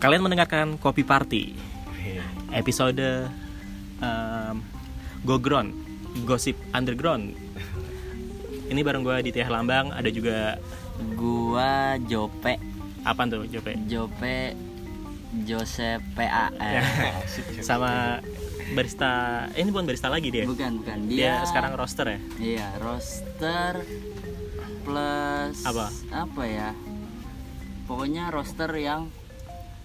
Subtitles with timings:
[0.00, 1.52] Kalian mendengarkan Kopi Party
[2.56, 3.28] episode
[4.00, 4.64] um,
[5.28, 5.76] Gogron
[6.24, 7.36] Gosip Underground.
[8.72, 10.56] Ini bareng gue di Tiah Lambang, ada juga
[11.20, 12.56] Gua Jope,
[13.04, 13.76] apa tuh Jope?
[13.92, 14.56] Jope
[15.44, 16.48] Joseph PAR.
[17.60, 18.24] Sama
[18.72, 20.48] barista, eh, ini bukan barista lagi dia.
[20.48, 20.96] Bukan, bukan.
[21.12, 22.18] Dia Dia, sekarang roster ya.
[22.40, 23.84] Iya, roster
[24.80, 25.92] plus Apa?
[26.08, 26.72] Apa ya?
[27.84, 29.12] Pokoknya roster yang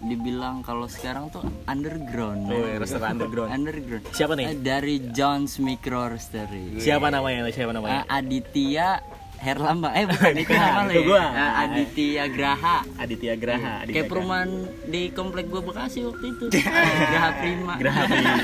[0.06, 2.46] dibilang kalau sekarang tuh underground.
[2.46, 3.50] Oh, iya, roster underground.
[3.50, 4.04] Underground.
[4.10, 4.46] Siapa nih?
[4.48, 6.78] Eh, Dari Jones Micro Roastery.
[6.78, 7.46] Siapa namanya?
[7.48, 8.02] Siapa Eh, namanya?
[8.08, 9.02] Aditya
[9.36, 9.94] Herlambang.
[9.94, 10.42] Eh, bukan lo
[10.88, 11.02] itu ya.
[11.04, 11.24] gua.
[11.28, 12.78] Eh, Aditya Graha.
[12.96, 13.74] Aditya Graha.
[13.80, 14.50] Aditya Kayak perumahan
[14.86, 16.46] di komplek gua Bekasi waktu itu.
[17.12, 17.74] Graha Prima.
[17.76, 18.40] Graha Prima.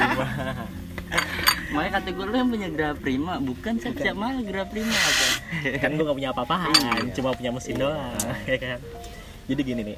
[1.72, 5.26] Makanya kata gue lu yang punya Graha Prima, bukan siap siap malah Graha Prima apa?
[5.78, 7.12] kan gue gak punya apa-apaan Iya.
[7.14, 8.12] cuma punya mesin doang
[8.44, 8.80] ya kan
[9.46, 9.98] jadi gini nih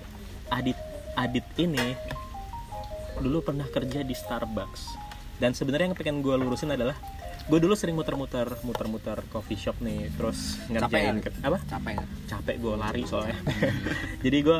[0.49, 0.77] Adit
[1.13, 1.93] Adit ini
[3.15, 4.81] dulu pernah kerja di Starbucks.
[5.37, 6.97] Dan sebenarnya yang pengen gue lurusin adalah
[7.43, 11.57] gue dulu sering muter-muter muter-muter coffee shop nih terus ngerjain Capek ke- apa?
[11.67, 11.93] Capek
[12.25, 13.37] capek gue lari soalnya.
[14.23, 14.59] Jadi gue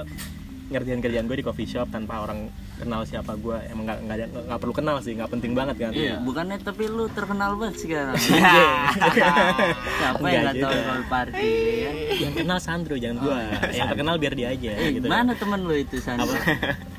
[0.74, 4.60] ngerjain kerjaan gue di coffee shop tanpa orang kenal siapa gue emang nggak nggak nggak
[4.60, 8.16] perlu kenal sih nggak penting banget kan Iya, bukannya tapi lu terkenal banget sekarang.
[8.34, 8.66] Iya.
[9.94, 11.92] Siapa yang nggak tahu kalau party ya?
[12.20, 13.38] yang kenal Sandro jangan gue
[13.72, 16.26] yang terkenal biar dia aja Eh, gitu mana temen lu itu Sandra?
[16.26, 16.36] apa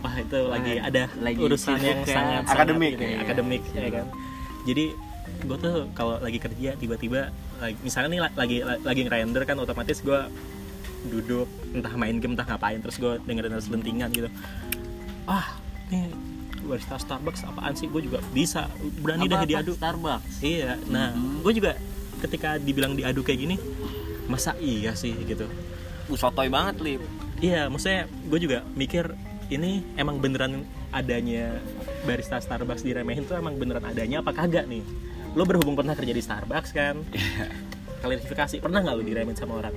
[0.01, 2.15] wah itu lagi ada lagi urusan yang kan?
[2.15, 2.93] sangat Akademik.
[2.95, 3.19] sangat Iya.
[3.21, 4.07] akademik ya kan
[4.65, 4.85] jadi
[5.45, 9.57] gue tuh kalau lagi kerja tiba-tiba lagi misalnya nih la- lagi la- lagi ngerender kan
[9.59, 10.21] otomatis gue
[11.07, 14.29] duduk entah main game entah ngapain terus gue dengerin selentingan gitu
[15.25, 15.57] ah
[15.89, 16.09] nih
[16.65, 20.41] barista Starbucks apaan sih gue juga bisa berani dah Apa-apa diadu Starbucks.
[20.41, 21.45] iya nah Mhm.
[21.45, 21.73] gue juga
[22.19, 23.57] ketika dibilang diadu kayak gini
[24.27, 25.45] masa iya sih gitu
[26.05, 27.01] Uh, sotoy banget lip.
[27.41, 29.17] Iya, maksudnya gue juga mikir
[29.49, 31.57] ini emang beneran adanya
[32.05, 34.85] barista Starbucks diremehin tuh emang beneran adanya apa kagak nih?
[35.33, 37.01] Lo berhubung pernah kerja di Starbucks kan?
[38.01, 39.73] Klarifikasi, pernah nggak lo diremehin sama orang?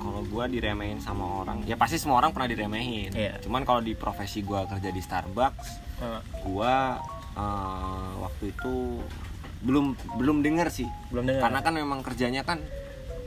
[0.00, 3.12] Kalau gua diremehin sama orang, ya pasti semua orang pernah diremehin.
[3.12, 3.36] Iya.
[3.38, 5.68] Cuman kalau di profesi gua kerja di Starbucks,
[6.00, 6.96] Eh, gua
[7.30, 9.04] eh, waktu itu
[9.60, 10.88] belum belum denger sih.
[11.12, 11.42] belum dengar.
[11.44, 12.64] Karena kan memang kerjanya kan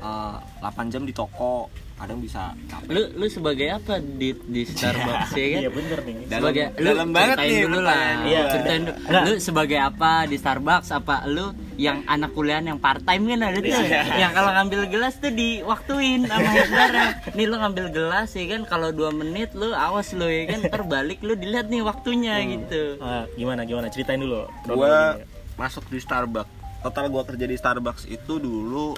[0.03, 2.89] eh, 8 jam di toko, kadang bisa capek.
[2.89, 5.61] Lu lu sebagai apa di di Starbucks ya kan?
[5.61, 6.15] Iya bener nih.
[6.25, 7.95] Dalam- sebagai lu dalam banget ceritain nih dulu lah.
[8.21, 8.41] Iya.
[8.49, 8.95] Ceritain dulu.
[8.99, 9.23] Enggak.
[9.23, 10.89] Lu sebagai apa di Starbucks?
[10.91, 13.65] Apa lu yang anak kuliahan yang part time kan ada tuh.
[13.65, 14.01] Iya.
[14.19, 17.07] yang kalau ngambil gelas tuh diwaktuin sama headbarnya.
[17.31, 21.19] Nih lu ngambil gelas ya kan kalau dua menit lu awas lu ya kan terbalik
[21.21, 22.49] lu dilihat nih waktunya Hmm.
[22.51, 22.83] gitu.
[22.99, 24.43] Ah, gimana gimana ceritain dulu.
[24.67, 25.15] gua
[25.53, 26.49] masuk di Starbucks
[26.81, 28.91] total gua kerja di Starbucks itu dulu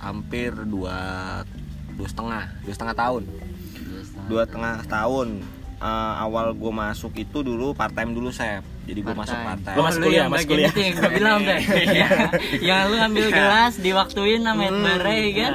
[0.00, 0.98] hampir dua
[1.94, 3.22] dua setengah dua setengah tahun
[4.26, 5.28] dua setengah tahun
[5.80, 9.80] Eh, awal gue masuk itu dulu part time dulu saya jadi gue masuk part time
[9.80, 10.72] lu kuliah, bagian kuliah.
[10.76, 11.60] itu yang gue bilang deh.
[12.68, 15.54] yang lu ambil gelas diwaktuin sama headbarnya ya kan.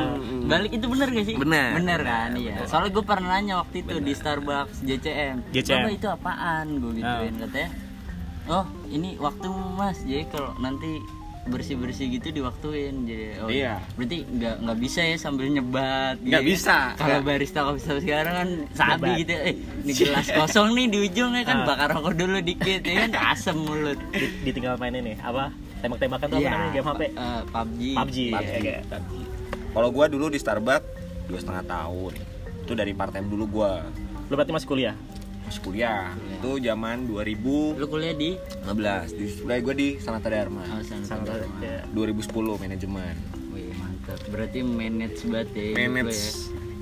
[0.50, 1.36] Balik itu bener gak sih?
[1.38, 1.70] Bener.
[1.78, 2.58] Bener kan iya.
[2.66, 5.38] Soalnya gue pernah nanya waktu itu di Starbucks JCM.
[5.54, 5.94] JCM.
[5.94, 6.74] Itu apaan?
[6.82, 7.70] Gue gituin katanya.
[8.50, 9.46] Oh ini waktu
[9.78, 10.02] mas.
[10.10, 11.06] Jadi kalau nanti
[11.46, 13.78] bersih bersih gitu diwaktuin jadi oh Iya.
[13.94, 16.52] berarti nggak nggak bisa ya sambil nyebat Nggak gitu.
[16.52, 16.78] bisa.
[16.96, 19.20] kalau barista kopi sekarang kan sabi Nyebat.
[19.20, 21.66] gitu eh ini gelas kosong nih di ujung ya kan Ah.
[21.68, 25.54] bakar rokok dulu dikit ya kan asem mulut Di- ditinggal main ini apa?
[25.78, 27.02] Tembak-tembakan tuh apa Iya, namanya game HP?
[27.06, 27.12] eh,
[27.46, 27.82] PUBG.
[27.94, 28.18] PUBG.
[28.26, 28.50] PUBG.
[28.50, 28.82] ya, kayak.
[29.70, 30.88] kalau gue dulu di Starbucks
[31.26, 32.14] dua setengah tahun
[32.60, 33.72] itu dari part time dulu gue
[34.26, 34.96] Lu berarti masih kuliah?
[35.46, 36.36] Masih kuliah Iya.
[36.36, 41.62] itu zaman 2015 Lu kuliah di di kuliah gue di Sanata Dharma oh, Sanata Dharma.
[41.62, 41.80] ya.
[41.88, 43.16] 2010 manajemen
[43.50, 44.20] Wih, mantap.
[44.28, 45.66] Berarti manage banget ya.
[45.78, 46.22] manage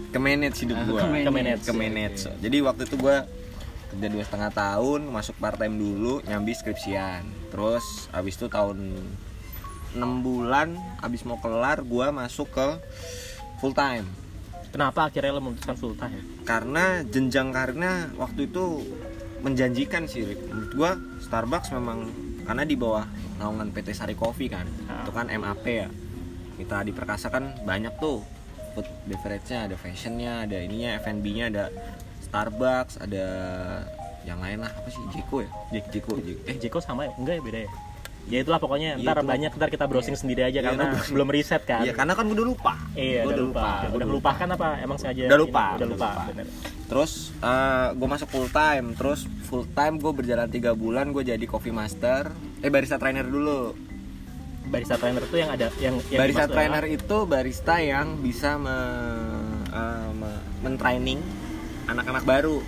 [0.09, 1.25] ke manage hidup Ah, gue ke manage.
[1.25, 1.63] Ke manage.
[1.63, 3.17] ke manage jadi waktu itu gue
[3.89, 8.95] kerja dua setengah tahun masuk part time dulu nyambi skripsian terus abis itu tahun
[9.91, 12.67] 6 bulan abis mau kelar gue masuk ke
[13.59, 14.07] full time
[14.69, 16.17] Kenapa akhirnya lo memutuskan full time?
[16.43, 18.83] Karena jenjang karirnya waktu itu
[19.39, 20.39] menjanjikan sih Rick.
[20.45, 22.07] menurut gua Starbucks memang
[22.43, 25.03] karena di bawah naungan PT Sari Coffee kan Ah.
[25.03, 25.87] itu kan MAP ya
[26.53, 28.23] kita di Perkasa kan banyak tuh
[28.71, 31.65] food beverage-nya ada fashionnya ada ininya F&B-nya ada
[32.21, 33.25] Starbucks ada
[34.23, 37.11] yang lain lah apa sih Jeko ya Jek- Jeko Jeko Eh Jeko sama ya?
[37.15, 37.71] Enggak ya beda ya?
[38.23, 39.27] Ya itulah pokoknya Iya, ntar itu.
[39.27, 41.83] banyak ntar kita browsing sendiri aja Iya, karena belum riset kan.
[41.83, 43.59] iya karena kan udah lupa Iya, Gua udah lupa.
[43.59, 44.67] gua Udah udah melupakan apa?
[44.79, 45.21] Emang sengaja?
[45.23, 45.43] Udah ini?
[45.43, 46.09] lupa, Udah udah lupa.
[46.09, 46.23] lupa.
[46.29, 46.45] bener.
[46.83, 47.11] Terus
[47.93, 52.31] gue masuk full time, terus full time gue berjalan tiga bulan gue jadi coffee master,
[52.59, 53.75] eh barista trainer dulu.
[54.63, 58.77] Barista trainer tuh yang ada yang, yang barista trainer adalah- itu barista yang bisa me,
[59.67, 61.19] eh, me- mentraining
[61.85, 62.63] anak-anak baru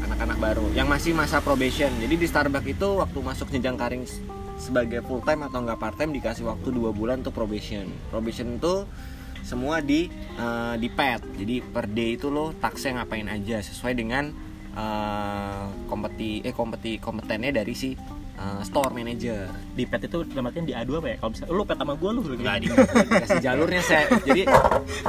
[0.00, 4.22] anak-anak baru yang masih masa probation jadi di Starbucks itu waktu masuk jenjang karing s-
[4.64, 7.84] sebagai full time atau enggak part time dikasih waktu dua bulan untuk probation.
[8.08, 8.88] Probation itu
[9.44, 10.08] semua di
[10.40, 14.32] eh, di pad jadi per day itu lo taksnya ngapain aja sesuai dengan
[14.72, 17.92] eh, kompeti eh kompeti kompetennya dari si
[18.38, 19.50] eh, store manager.
[19.74, 21.16] Di pet itu dalam artian di A2 apa ya?
[21.22, 24.42] Kalau bisa lu pet sama gua lu nggak di dikasih jalurnya saya jadi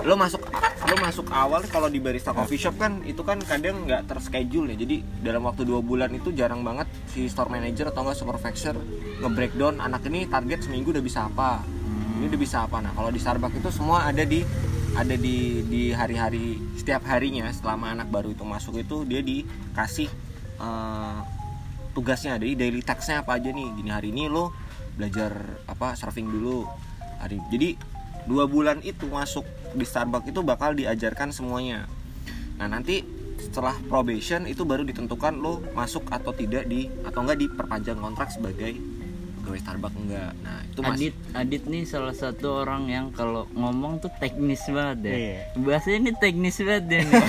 [0.06, 0.42] lo masuk
[0.86, 4.77] lo masuk awal kalau di barista coffee shop kan itu kan kadang nggak terschedule ya.
[4.77, 8.75] Jadi dalam waktu dua bulan itu jarang banget si store manager atau enggak supervisor
[9.22, 11.66] nge-breakdown anak ini target seminggu udah bisa apa?
[12.22, 12.80] Ini udah bisa apa?
[12.80, 14.45] Nah kalau di Starbucks itu semua ada di
[14.95, 20.07] ada di di hari-hari setiap harinya selama anak baru itu masuk itu dia dikasih
[20.56, 21.19] eh,
[21.96, 22.36] tugasnya.
[22.36, 23.68] Dari daily tasknya apa aja nih?
[23.80, 24.52] Gini hari ini lo
[25.00, 25.32] belajar
[25.66, 26.68] apa surfing dulu.
[27.24, 27.80] Hari jadi
[28.28, 31.88] dua bulan itu masuk di Starbucks itu bakal diajarkan semuanya.
[32.60, 33.08] Nah nanti
[33.40, 38.76] setelah probation itu baru ditentukan lo masuk atau tidak di atau enggak diperpanjang kontrak sebagai
[39.46, 43.98] pegawai Starbucks enggak nah itu masih Adit Adit nih salah satu orang yang kalau ngomong
[43.98, 45.14] tuh teknis banget deh.
[45.14, 45.38] Iya.
[45.56, 47.24] Bahasanya ini teknis banget deh nih.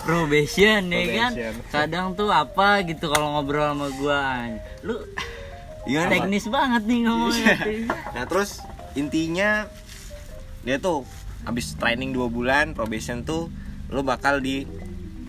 [0.00, 1.32] Probation ya kan.
[1.68, 4.22] Kadang tuh apa gitu kalau ngobrol sama gua.
[4.80, 4.96] Lu
[5.82, 6.12] Iya, Pak.
[6.12, 7.56] teknis banget nih ngomongnya.
[8.10, 8.60] nah terus
[8.92, 9.64] intinya
[10.60, 11.08] dia tuh
[11.40, 13.48] habis training dua bulan probation tuh
[13.88, 14.68] lo bakal di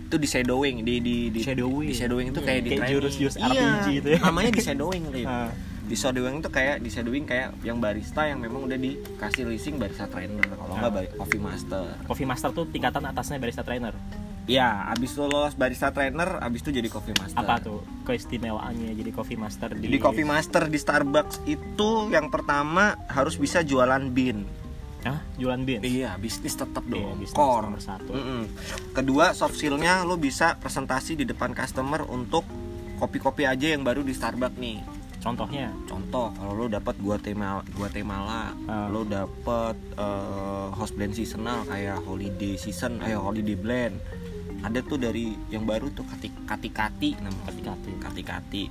[0.03, 1.87] itu di shadowing di di di Shadowing.
[1.87, 2.95] di shadowing itu kayak di Kayak training.
[2.99, 4.19] jurus-jurus Iya, RPG gitu ya.
[4.21, 5.27] namanya di shadowing Lip.
[5.91, 10.07] Di shadowing itu kayak di shadowing kayak yang barista yang memang udah dikasih leasing barista
[10.07, 10.93] trainer kalau nggak Ah.
[10.93, 13.91] bari- coffee master coffee master tuh tingkatan atasnya barista trainer
[14.47, 19.35] ya abis lulus barista trainer abis itu jadi coffee master apa tuh keistimewaannya jadi coffee
[19.35, 24.47] master di jadi coffee master di Starbucks itu yang pertama harus bisa jualan bean
[25.01, 25.19] Hah?
[25.35, 27.19] jualan beans Iya, bisnis tetap Iya, dong.
[27.19, 27.67] bisnis Core.
[27.67, 28.11] nomor satu.
[28.11, 28.41] Mm-mm.
[28.91, 32.45] Kedua, soft skillnya lo bisa presentasi di depan customer untuk
[32.95, 35.00] kopi-kopi aja yang baru di Starbucks nih.
[35.21, 38.87] Contohnya Contoh, kalau lo dapat Guatemala, Guatemala, Ah.
[38.87, 43.95] lo dapat eh, host blend seasonal kayak holiday season, eh holiday blend.
[44.61, 47.91] Ada tuh dari yang baru tuh kati kati kati namanya Kati-kati.
[47.97, 48.63] kati kati.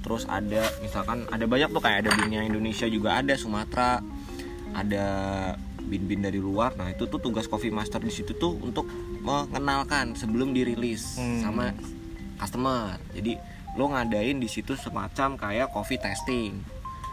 [0.00, 4.00] Terus ada misalkan ada banyak tuh kayak ada binnya Indonesia juga ada Sumatera,
[4.72, 5.04] ada
[5.82, 6.72] bin-bin dari luar.
[6.74, 8.84] Nah itu tuh tugas coffee master di situ tuh untuk
[9.20, 11.40] mengenalkan sebelum dirilis Hmm.
[11.40, 11.64] sama
[12.36, 12.96] customer.
[13.10, 13.36] Jadi
[13.72, 16.58] lo ngadain di situ semacam kayak coffee testing.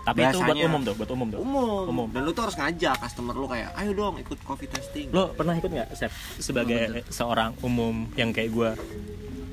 [0.01, 1.83] tapi itu buat Biasanya- umum tuh buat umum tuh Umum.
[1.86, 2.07] Umum.
[2.07, 5.12] Dan lo tuh harus ngajak customer lo kayak, ayo dong ikut coffee testing.
[5.12, 6.07] lo pernah ikut nggak Sep
[6.38, 8.69] sebagai seorang umum yang kayak gue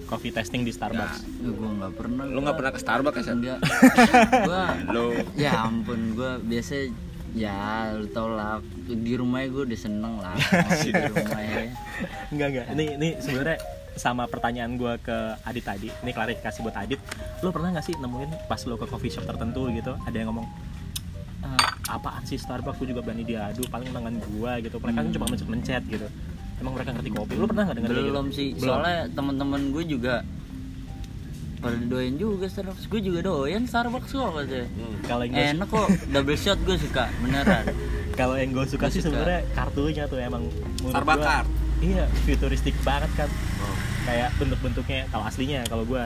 [0.04, 2.22] coffee testing di Starbucks Ya, gua nggak pernah.
[2.24, 3.34] lo nggak pernah ke Starbucks ya?
[3.34, 3.58] Enggak.
[4.46, 5.04] gua Lo
[5.34, 6.86] ya ampun gua biasa
[7.34, 7.58] ya
[7.92, 10.38] lu tau lah di rumahnya gue udah seneng lah
[10.78, 11.74] di rumahnya
[12.30, 12.66] Enggak enggak.
[12.70, 13.58] Ini ini sebenarnya
[13.94, 15.88] sama pertanyaan gue ke Adit tadi.
[15.88, 16.98] Ini klarifikasi buat Adit.
[17.40, 20.46] Lo pernah nggak sih nemuin pas lo ke coffee shop tertentu gitu, ada yang ngomong
[21.40, 22.76] "Eh, apaan sih Starbucks?
[22.76, 24.76] Gue juga berani diadu paling tangan gua gitu.
[24.76, 26.06] Mereka kan cuma mencet-mencet gitu.
[26.56, 27.34] Emang mereka ngerti kopi?
[27.34, 28.36] Lu pernah nggak denger kayak belum gitu?
[28.36, 28.48] sih.
[28.54, 28.66] Belum.
[28.70, 30.14] Soalnya teman-teman gue juga
[31.58, 32.84] pada doyan juga Starbucks.
[32.86, 34.96] Gue juga doyan Starbucks kok katanya Hmm.
[35.02, 35.88] kalau yang gue enak kok.
[36.08, 37.64] Double shot gue suka beneran.
[38.14, 40.46] Kalau yang gue suka Gua sih sebenarnya kartunya tuh emang
[40.78, 41.50] Starbucks
[41.82, 43.26] iya futuristik banget kan.
[43.58, 43.73] Oh.
[44.04, 46.02] Kayak bentuk-bentuknya kalau aslinya kalau gue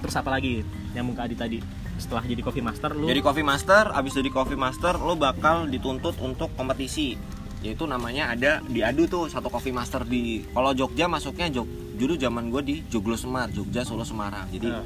[0.00, 0.62] terus apa lagi?
[0.92, 1.58] Nyambung ke Adi tadi.
[1.94, 6.18] Setelah jadi coffee master lu Jadi coffee master, abis jadi coffee master lo bakal dituntut
[6.18, 7.14] untuk kompetisi.
[7.62, 12.50] Yaitu namanya ada diadu tuh satu coffee master di kalau Jogja masuknya Jog dulu zaman
[12.50, 14.50] gue di Joglo Semar, Jogja Solo Semarang.
[14.50, 14.82] Jadi Eh,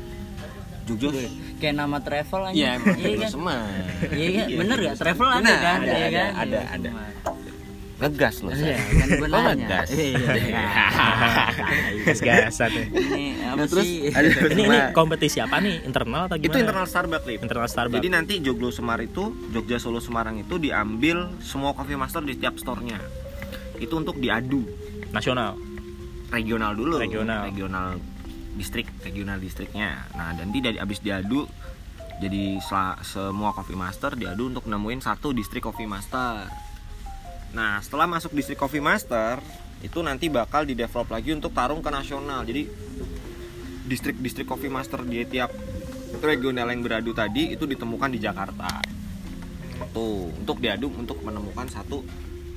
[0.85, 1.09] Jogja
[1.57, 2.55] kayak nama travel aja.
[2.55, 3.31] Iya emang iya Joglo kan?
[3.33, 3.65] Semar.
[4.13, 4.47] iya kan?
[4.53, 5.79] Bener gak travel ada kan?
[5.81, 6.31] ada, Iya ada, kan?
[6.37, 6.91] ada, Iya, ada.
[7.97, 8.53] Ngegas lo.
[8.53, 9.89] Iya, kan gue Lo nanya ngegas.
[9.97, 10.33] Iya.
[12.07, 12.87] gas-gasan nih.
[12.93, 16.59] ini apa Nah, terus sih ada ini ini kompetisi apa nih internal atau gimana itu
[16.61, 17.41] internal Starbucks Lip.
[17.41, 22.21] internal Starbucks Jadi nanti Joglo Semar itu Jogja Solo Semarang itu diambil semua coffee master
[22.21, 23.01] di setiap store-nya.
[23.81, 24.61] Itu untuk diadu
[25.11, 25.57] nasional
[26.29, 27.01] regional dulu.
[27.01, 27.49] Regional.
[27.49, 27.97] Regional
[28.57, 30.05] distrik, regional distriknya.
[30.17, 31.49] Nah, nanti dari abis diadu
[32.17, 32.61] jadi
[33.05, 36.49] semua coffee master diadu untuk nemuin satu distrik coffee master.
[37.57, 39.41] Nah, setelah masuk distrik coffee master
[39.81, 42.45] itu nanti bakal di develop lagi untuk tarung ke nasional.
[42.45, 42.69] Jadi
[43.89, 45.49] distrik-distrik coffee master di tiap
[46.21, 48.69] regional yang beradu tadi itu ditemukan di Jakarta.
[49.97, 52.05] Tuh, untuk diadu untuk menemukan satu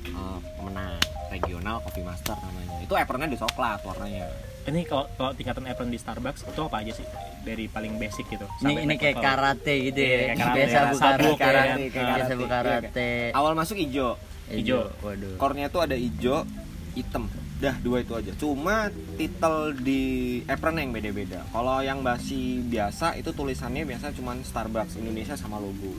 [0.04, 1.00] eh, pemenang
[1.32, 2.84] regional coffee master namanya.
[2.84, 4.28] Itu apronnya di coklat warnanya.
[4.70, 7.02] ini kalau kalau tingkatan apron di Starbucks itu apa aja sih
[7.42, 10.78] dari paling basic gitu ini sampai ini kayak karate gitu Iya, ya kayak karate, biasa
[10.78, 14.14] bu sabuk, karate, kayak karate, biasa karate Awal masuk hijau,
[14.50, 14.90] Hijau.
[15.00, 15.38] waduh.
[15.38, 16.42] Core-nya tuh ada hijau,
[16.98, 17.30] hitam.
[17.60, 18.32] dah dua itu aja.
[18.40, 18.88] Cuma
[19.20, 21.44] titel di apron yang beda-beda.
[21.52, 25.92] Kalau yang basi biasa itu tulisannya biasa cuman Starbucks Indonesia sama logo.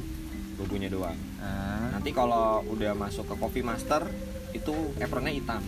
[0.57, 1.13] Logonya doang.
[1.37, 4.09] Ah, nanti kalau udah masuk ke Coffee Master
[4.57, 5.61] itu apronnya hitam.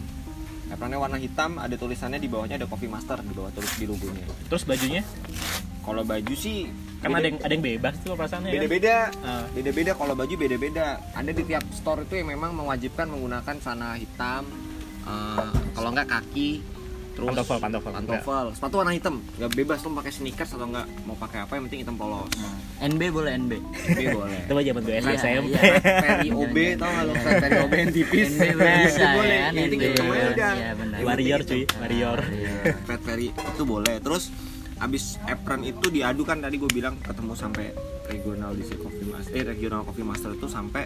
[0.73, 4.25] Apronnya warna hitam ada tulisannya di bawahnya ada Coffee Master di bawah tulis di logonya.
[4.49, 5.05] Terus bajunya?
[5.85, 8.55] Kalau baju sih kan beda- ada yang ada yang bebas tuh perasaannya kan?
[8.55, 8.95] Beda-beda.
[9.21, 9.45] Ah.
[9.51, 9.91] beda-beda.
[9.93, 10.85] Kalau baju beda-beda.
[11.11, 14.47] Ada di tiap store itu yang memang mewajibkan menggunakan celana hitam
[15.03, 16.63] eh, kalau nggak kaki
[17.13, 17.93] terus Pantofel, pantofel.
[17.93, 18.45] pantofel.
[18.51, 19.21] Sepatu warna hitam.
[19.37, 22.25] Nggak bebas lo pakai sneakers atau nggak mau pakai apa yang penting hitam polos.
[22.81, 24.39] NB boleh NB Tapi boleh.
[24.41, 25.61] Itu mah zaman gue SD Iya, SMP iya.
[26.01, 28.27] Ferry OB tau nggak lo Ferry OB yang tipis.
[28.33, 28.77] NB boleh.
[28.81, 29.29] Bisa boleh.
[29.29, 30.53] Ya yang penting NB hitam aja udah.
[30.57, 30.97] Iya, benar.
[31.05, 31.53] warrior cuy.
[31.61, 32.19] Penting warrior.
[32.83, 33.95] Fat Ferry itu boleh.
[33.99, 34.23] Terus
[34.83, 37.71] abis apron itu diadu kan tadi gue bilang ketemu sampai
[38.11, 40.83] regional di Coffee Master eh regional Coffee Master itu sampai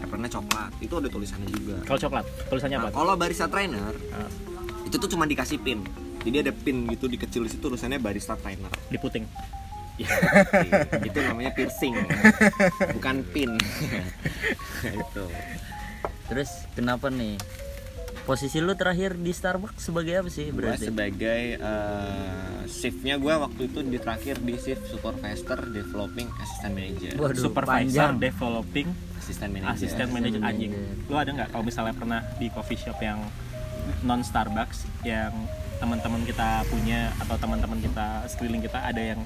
[0.00, 0.70] apronnya coklat.
[0.80, 1.76] Itu ada tulisannya juga.
[1.84, 2.96] Kalau coklat tulisannya Nah, apa?
[2.96, 4.30] kalau barista trainer Ah,
[4.86, 5.84] itu tuh cuma dikasih pin.
[6.24, 8.72] Jadi ada pin gitu di kecil di situ tulisannya barista trainer.
[8.88, 9.26] Di puting.
[9.98, 10.06] Ya,
[11.02, 11.90] itu namanya piercing.
[12.94, 13.58] Bukan pin.
[14.86, 15.26] Itu
[16.30, 17.34] Terus kenapa nih?
[18.28, 20.84] Posisi lu terakhir di Starbucks sebagai apa sih berarti?
[20.84, 27.40] sebagai eh, shiftnya gue waktu itu di terakhir di shift supervisor developing assistant manager Waduh,
[27.40, 28.20] supervisor panjang.
[28.20, 31.08] developing assistant manager Assistant anjing manager.
[31.08, 33.16] lu ada nggak kalau misalnya pernah di coffee shop yang
[34.04, 35.32] non Starbucks yang
[35.80, 39.20] teman-teman kita punya atau teman-teman kita sekeliling kita ada yang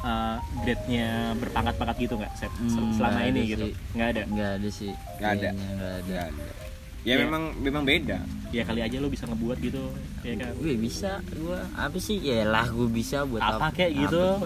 [0.00, 2.52] uh, grade-nya berpangkat-pangkat gitu nggak Sep?
[2.52, 3.66] Hmm, Sel- selama nggak ini gitu
[3.98, 4.92] nggak ada Nggak ada sih.
[5.18, 5.48] Nggak ada.
[5.50, 6.02] Nggak ada.
[6.06, 6.67] Nggak ada.
[7.02, 7.24] Ya Iya.
[7.24, 9.82] memang memang beda ya kali aja lu bisa ngebuat gitu
[10.20, 12.16] ya kan Gue bisa, gue apa sih?
[12.18, 14.24] Ya lah, gue bisa buat apa kayak gitu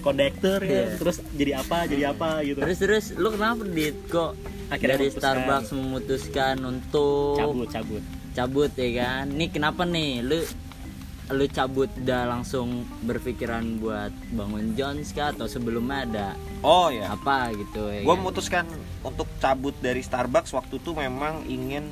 [0.00, 0.96] kondektur ya Iya.
[0.96, 4.32] terus jadi apa jadi apa gitu Terus terus, lu kenapa dit kok
[4.66, 5.22] Akhirnya dari memutuskan.
[5.22, 8.02] Starbucks memutuskan untuk cabut cabut
[8.32, 9.24] cabut ya kan?
[9.30, 10.42] Nih kenapa nih lu
[11.28, 12.68] lu cabut udah langsung
[13.02, 16.26] berpikiran buat bangun Jones kah atau sebelumnya ada
[16.60, 18.16] oh ya apa gitu ya gue kan?
[18.16, 18.64] memutuskan
[19.02, 21.90] untuk cabut dari Starbucks waktu itu memang ingin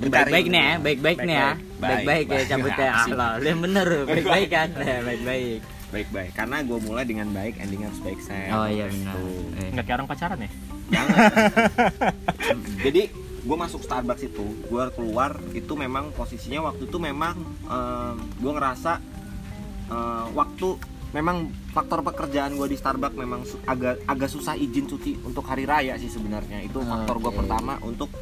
[0.00, 2.24] baik-baik nih ya, baik-baik nih ya, Baik-baik.
[2.26, 3.12] ya cabutnya Apa sih?
[3.12, 5.60] Allah, yang bener, baik-baik kan, Ya, baik-baik.
[5.90, 9.12] baik-baik karena gue mulai dengan baik ending harus baik saya Oh iya benar.
[9.60, 9.68] Eh.
[9.70, 10.50] nggak kayak orang pacaran ya
[12.80, 13.02] jadi
[13.40, 17.34] gue masuk Starbucks itu gue keluar itu memang posisinya waktu itu memang
[18.36, 19.00] gue ngerasa
[19.88, 20.68] eh, waktu
[21.10, 25.64] memang faktor pekerjaan gue di Starbucks memang su- agak agak susah izin cuti untuk hari
[25.64, 28.12] raya sih sebenarnya itu faktor gue pertama untuk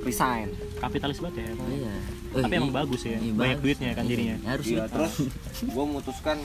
[0.00, 0.48] resign
[0.78, 1.68] kapitalis banget ya emang.
[1.68, 1.94] Iya.
[2.40, 3.64] tapi emang bagus ya Iya, banyak bagus.
[3.66, 4.92] duitnya kan jadinya Iya, harus Iya, gitu.
[4.94, 5.12] terus
[5.74, 6.36] gue memutuskan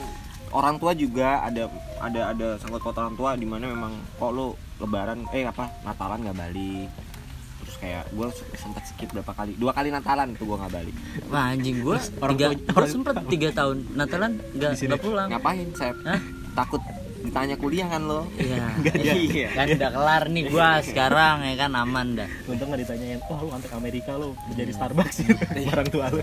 [0.48, 1.62] orang tua juga ada
[1.98, 6.20] ada ada sangkut paut orang tua di mana memang kok lo lebaran eh apa Natalan
[6.22, 6.88] nggak balik
[7.62, 8.26] terus kayak gue
[8.58, 9.52] sempat skip berapa kali.
[9.56, 10.94] Dua kali Natalan itu gue nggak balik.
[11.32, 15.28] Wah anjing gua orang tiga, gua sempet tiga tahun Natalan nggak nggak pulang.
[15.32, 15.92] ngapain saya
[16.56, 16.82] takut
[17.26, 18.66] ditanya kuliah kan lo Iya.
[19.26, 19.48] Iya.
[19.52, 22.28] kan udah kelar nih gua sekarang ya kan aman dah.
[22.46, 25.16] untung nggak ditanyain oh lu antek Amerika lu jadi Starbucks
[25.72, 26.20] orang tua lu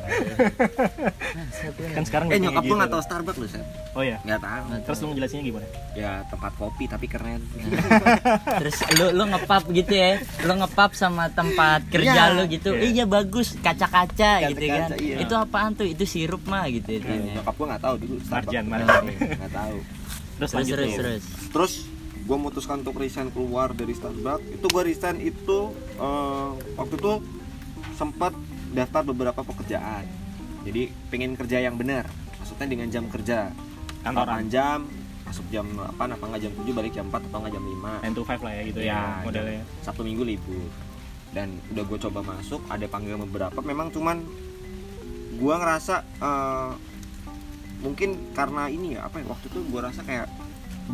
[1.95, 2.95] kan sekarang eh nyokap kayak gue nggak gitu.
[2.95, 6.85] tahu Starbucks lo Seth oh ya nggak tahu terus lu ngejelasinnya gimana ya tempat kopi
[6.85, 7.41] tapi keren
[8.55, 10.17] Terus lu lu ngepap gitu ya.
[10.41, 12.35] Lu ngepap sama tempat kerja Iya.
[12.35, 12.69] lu gitu.
[12.71, 12.89] Iya.
[12.93, 14.89] Iya bagus, kaca-kaca gitu kan.
[14.95, 15.15] Iya.
[15.19, 15.85] Itu apaan tuh?
[15.85, 19.03] Itu sirup mah gitu Iya, nyokap gue nggak tahu dulu Starbucks Marjan, Marjan.
[19.33, 19.77] nggak tahu
[20.35, 20.97] terus lanjut terus nih.
[20.97, 21.23] terus.
[21.51, 21.73] terus
[22.23, 25.59] gue memutuskan untuk resign keluar dari Starbucks itu gue resign itu
[25.95, 27.13] eh, waktu itu
[27.93, 28.31] sempat
[28.71, 30.07] daftar beberapa pekerjaan.
[30.63, 32.07] Jadi pengen kerja yang benar.
[32.39, 33.51] Maksudnya dengan jam kerja.
[34.01, 34.47] Kantoran.
[34.47, 34.79] 8 jam
[35.23, 38.17] masuk jam 8 apa nggak jam 7 balik jam 4 atau nggak jam 5 9
[38.17, 39.63] to 5 lah ya gitu ya, Ya, modelnya.
[39.81, 40.67] satu minggu libur.
[41.31, 43.59] Dan udah gue coba masuk ada panggilan beberapa.
[43.59, 44.17] Memang cuman
[45.33, 46.69] gue ngerasa eh,
[47.83, 50.27] mungkin karena ini ya apa ya waktu itu gue rasa kayak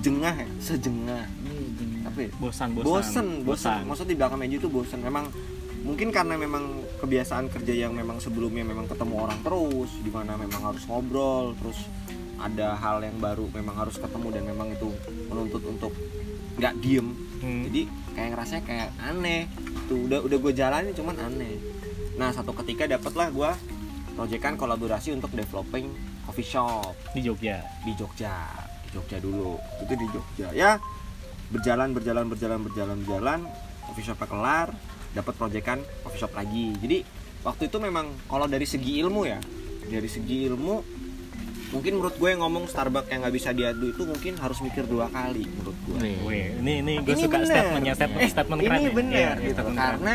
[0.02, 1.26] jengah ya sejengah.
[2.06, 2.30] Apa ya?
[2.38, 2.86] Bosan bosan.
[2.86, 5.30] Bosen bosen maksudnya di belakang meja itu bosen memang
[5.80, 10.60] mungkin karena memang kebiasaan kerja yang memang sebelumnya memang ketemu orang terus di mana memang
[10.60, 11.80] harus ngobrol terus
[12.36, 14.92] ada hal yang baru memang harus ketemu dan memang itu
[15.32, 15.94] menuntut untuk
[16.60, 17.08] nggak diem.
[17.40, 17.64] Hmm.
[17.72, 17.88] jadi
[18.20, 19.48] kayak ngerasanya kayak aneh.
[19.88, 21.56] Tuh udah udah gue jalani cuman aneh.
[22.20, 23.52] Nah satu ketika dapatlah gue
[24.20, 25.96] proyekan kolaborasi untuk developing
[26.30, 28.38] coffee shop di Jogja di Jogja
[28.80, 30.78] di Jogja dulu itu di Jogja ya
[31.50, 33.40] berjalan berjalan berjalan berjalan berjalan
[33.84, 34.68] coffee shopnya kelar
[35.12, 37.02] dapat proyekan coffee shop lagi jadi
[37.42, 39.42] waktu itu memang kalau dari segi ilmu ya
[39.84, 40.76] dari segi ilmu
[41.70, 45.06] mungkin menurut gue yang ngomong Starbucks yang nggak bisa diadu itu mungkin harus mikir dua
[45.06, 45.98] kali menurut gue.
[46.26, 47.46] Wih, ini ini gue Ini suka bener.
[47.48, 48.90] statementnya statement Eh, statement ini keren ya.
[48.92, 49.78] bener Iya, gitu keren.
[49.78, 50.14] karena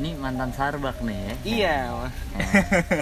[0.00, 1.34] ini mantan Sarbak nih ya.
[1.44, 1.76] iya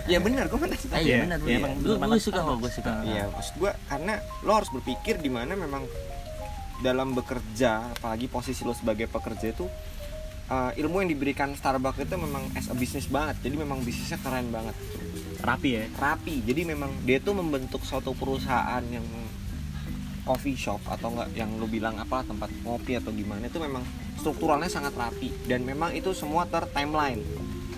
[0.04, 1.78] iya benar gue mantan Ah, Iya, iya benar iya, benar.
[1.96, 2.90] emang Gue suka kok, gue suka.
[3.02, 5.86] Iya, maksud gue karena lo harus berpikir di mana memang
[6.78, 9.66] dalam bekerja, apalagi posisi lo sebagai pekerja itu
[10.48, 13.38] uh, ilmu yang diberikan Starbucks itu memang as a business banget.
[13.42, 14.74] Jadi memang bisnisnya keren banget,
[15.40, 16.38] rapi ya rapi.
[16.40, 19.02] Jadi memang dia tuh membentuk suatu perusahaan yang
[20.22, 23.80] coffee shop atau enggak yang lo bilang apa tempat ngopi atau gimana itu memang
[24.18, 27.22] strukturalnya sangat rapi dan memang itu semua ter timeline.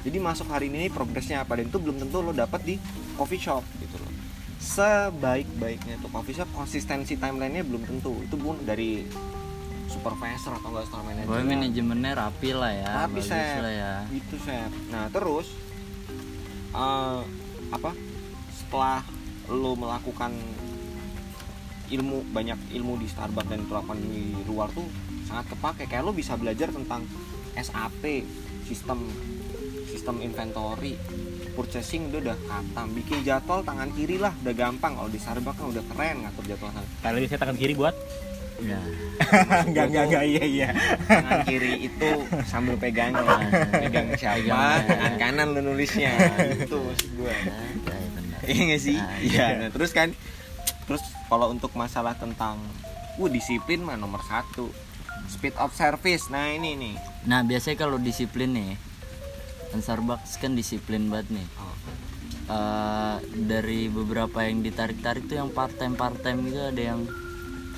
[0.01, 2.75] Jadi masuk hari ini progresnya apa dan itu belum tentu lo dapat di
[3.21, 4.13] coffee shop gitu loh.
[4.61, 8.17] Sebaik-baiknya tuh coffee shop konsistensi timelinenya belum tentu.
[8.25, 9.05] Itu pun dari
[9.93, 11.29] supervisor atau enggak store manager.
[11.29, 12.91] Pokoknya manajemennya rapi lah ya.
[13.05, 13.93] Rapi, lah ya.
[14.09, 14.73] Gitu, Sep.
[14.89, 15.47] Nah, terus
[16.73, 17.21] eh,
[17.69, 17.91] apa?
[18.57, 19.05] Setelah
[19.51, 20.33] lo melakukan
[21.91, 24.87] ilmu banyak ilmu di Starbucks dan terapkan di luar tuh
[25.31, 25.87] sangat kepake.
[25.87, 27.07] Kayak lo bisa belajar tentang
[27.55, 28.27] SAP
[28.67, 29.07] sistem
[29.91, 30.95] sistem inventory
[31.55, 34.99] purchasing udah udah katam bikin jadwal tangan kiri lah udah gampang.
[34.99, 36.91] Kalau di Starbucks kan udah keren ngatur jadwal tangan.
[37.03, 37.95] Kali ini saya tangan kiri buat?
[38.61, 38.81] Ya.
[39.73, 40.69] enggak enggak enggak iya iya
[41.09, 42.09] tangan kiri itu
[42.45, 43.17] sambil pegang
[43.73, 44.37] pegang siapa?
[44.37, 44.85] Pegang.
[44.85, 46.13] tangan kanan lo nulisnya.
[46.61, 47.35] Itu maksud gue
[48.49, 48.99] iya nggak sih?
[49.33, 49.47] Iya.
[49.65, 50.13] Nah, terus kan
[50.85, 52.61] terus kalau untuk masalah tentang
[53.21, 54.73] uh disiplin mah nomor satu
[55.31, 56.27] speed of service.
[56.29, 56.95] Nah ini nih.
[57.31, 58.75] Nah, biasanya kalau disiplin nih
[59.79, 61.49] Starbucks kan disiplin banget nih.
[61.63, 61.75] Oh.
[62.51, 67.07] Eh, dari beberapa yang ditarik-tarik tuh yang part time part time gitu ada yang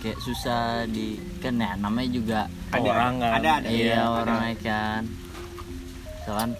[0.00, 2.38] kayak susah di kan ya namanya juga
[2.72, 3.14] ada orang.
[3.20, 3.32] kan?
[3.36, 3.68] Ada ada.
[3.68, 4.08] Iya ada.
[4.24, 5.02] orangnya kan.
[6.16, 6.50] Misalkan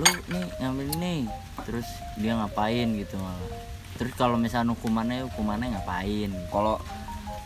[0.00, 1.20] lu nih ngambil nih
[1.68, 3.52] terus dia ngapain gitu malah.
[4.00, 6.30] Terus kalau misalnya hukumannya hukumannya ngapain?
[6.48, 6.80] Kalau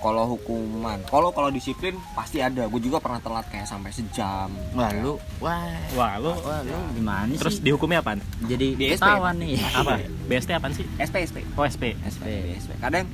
[0.03, 2.67] kalau hukuman kalau kalau disiplin pasti ada.
[2.67, 4.51] Gue juga pernah telat kayak sampai sejam.
[4.75, 5.79] Wah lu wah.
[5.95, 7.65] Wah lu wah lu gimana terus sih?
[7.65, 8.19] dihukumnya apaan?
[8.51, 9.55] Jadi Di SP, ketahuan nih.
[9.79, 9.95] Apa?
[10.27, 10.85] BST apaan sih?
[10.99, 12.25] SP SP oh SP SP
[12.59, 13.07] SP kadang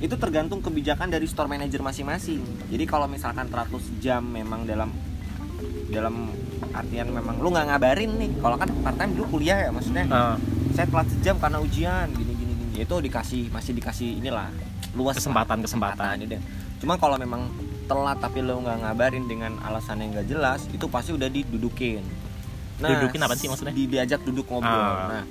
[0.00, 2.40] itu tergantung kebijakan dari store manager masing-masing.
[2.72, 4.88] Jadi kalau misalkan 100 jam memang dalam
[5.92, 6.32] dalam
[6.72, 8.30] artian memang lu nggak ngabarin nih.
[8.40, 10.06] Kalau kan part time dulu kuliah ya maksudnya.
[10.08, 10.36] Eh,
[10.72, 12.74] saya telat sejam karena ujian gini gini gini.
[12.80, 14.48] Itu dikasih masih dikasih inilah
[14.92, 16.14] luas Kesempatan- lah, kesempatan.
[16.18, 16.42] ini deh
[16.78, 17.46] cuma kalau memang
[17.84, 22.02] telat tapi lu nggak ngabarin dengan alasan yang nggak jelas itu pasti udah didudukin
[22.76, 23.70] Didudukin apa sih maksudnya?
[23.70, 25.06] di- diajak duduk ngobrol Ah.
[25.12, 25.24] nah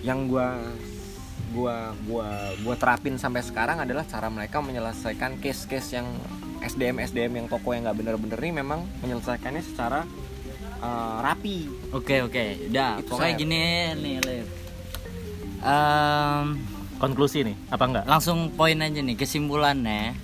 [0.00, 0.56] yang gua
[1.50, 6.08] gua gua gua terapin sampai sekarang adalah cara mereka menyelesaikan case-case yang
[6.60, 10.08] SDM SDM yang toko yang nggak bener-bener ini memang menyelesaikannya secara
[10.80, 12.98] uh, rapi Oke oke, udah.
[12.98, 13.38] Itu Pokoknya saya.
[13.38, 13.60] gini
[13.94, 14.42] nih.
[15.62, 16.46] Em,
[16.96, 20.14] konklusi nih apa enggak langsung poin aja nih kesimpulannya.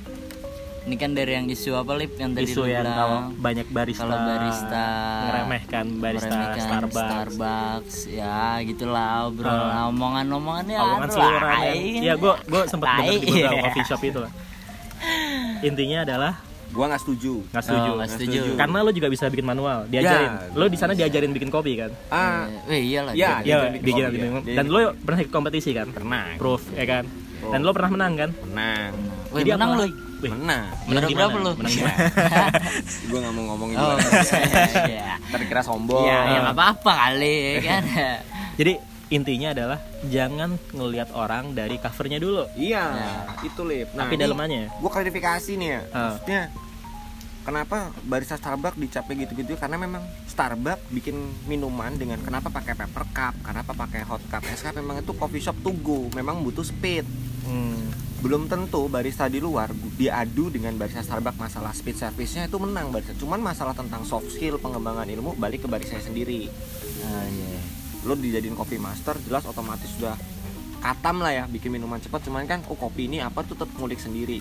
[0.81, 2.97] Ini kan dari yang isu apa Lip yang tadi isu yang bilang.
[2.97, 4.87] kalau banyak barista kalau barista
[5.23, 9.93] ngeremehkan barista meremehkan Starbucks, Starbucks, ya gitulah obrol Ah.
[9.93, 11.61] omongan-omongannya omongan seluruhan
[12.01, 13.63] ya gue gue sempat dengar di beberapa iya.
[13.63, 14.33] coffee shop itu lah.
[15.61, 16.33] intinya adalah
[16.71, 17.35] gua nggak setuju.
[17.51, 17.89] Nggak setuju.
[17.89, 18.41] Oh, nggak setuju.
[18.55, 20.31] karena lo juga bisa bikin manual diajarin.
[20.31, 21.91] Ya, lo di sana diajarin bikin kopi kan?
[22.09, 22.47] Ah.
[22.67, 23.13] Eh, eh, iyalah.
[23.13, 24.57] Ya, ya diajarin bikin bikin kopi, bikin- ya.
[24.57, 25.89] dan lo pernah ikut kompetisi kan?
[25.91, 26.25] Pernah.
[26.37, 27.05] Proof ya kan?
[27.07, 27.53] Proof.
[27.53, 28.31] dan lo pernah menang kan?
[28.45, 28.91] Menang.
[29.31, 29.71] Wih, Jadi menang.
[30.21, 30.65] Wih, menang.
[30.85, 31.51] Menang di berapa lu?
[31.57, 32.05] menang di mana
[33.09, 34.85] gue nggak mau ngomongin Oh, gimana.
[34.85, 35.09] iya.
[35.33, 36.05] terkira sombong.
[36.05, 37.83] Ya, ya apa-apa kali ya kan.
[38.61, 38.73] jadi
[39.11, 42.47] intinya adalah jangan ngelihat orang dari covernya dulu.
[42.55, 43.11] Iya Ya.
[43.43, 43.91] itu lip.
[43.91, 44.71] Tapi dalamannya.
[44.73, 45.81] gue klarifikasi nih ya.
[45.91, 45.99] Ah.
[46.15, 46.43] maksudnya
[47.41, 49.59] kenapa barista Starbucks dicapek gitu-gitu?
[49.59, 54.47] Karena memang Starbucks bikin minuman dengan kenapa pakai paper cup kenapa pakai hot cup.
[54.47, 56.07] Es cup memang itu coffee shop to go.
[56.15, 57.05] Memang butuh speed.
[57.43, 57.91] Hmm.
[58.21, 63.17] belum tentu barista di luar diadu dengan barista Starbucks masalah speed service-nya itu menang barista.
[63.17, 66.53] Cuman masalah tentang soft skill pengembangan ilmu balik ke barista sendiri.
[67.01, 67.80] Ah, iya.
[68.09, 70.17] Lo dijadiin coffee master jelas otomatis sudah
[70.81, 72.25] katam lah ya bikin minuman cepat.
[72.25, 74.41] Cuman kan oh kopi ini apa tuh tetap ngulik sendiri.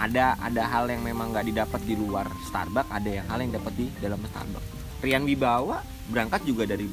[0.00, 3.72] Ada ada hal yang memang nggak didapat di luar Starbucks ada yang hal yang dapat
[3.76, 4.68] di dalam Starbucks.
[5.04, 6.88] Rian Wibawa berangkat juga dari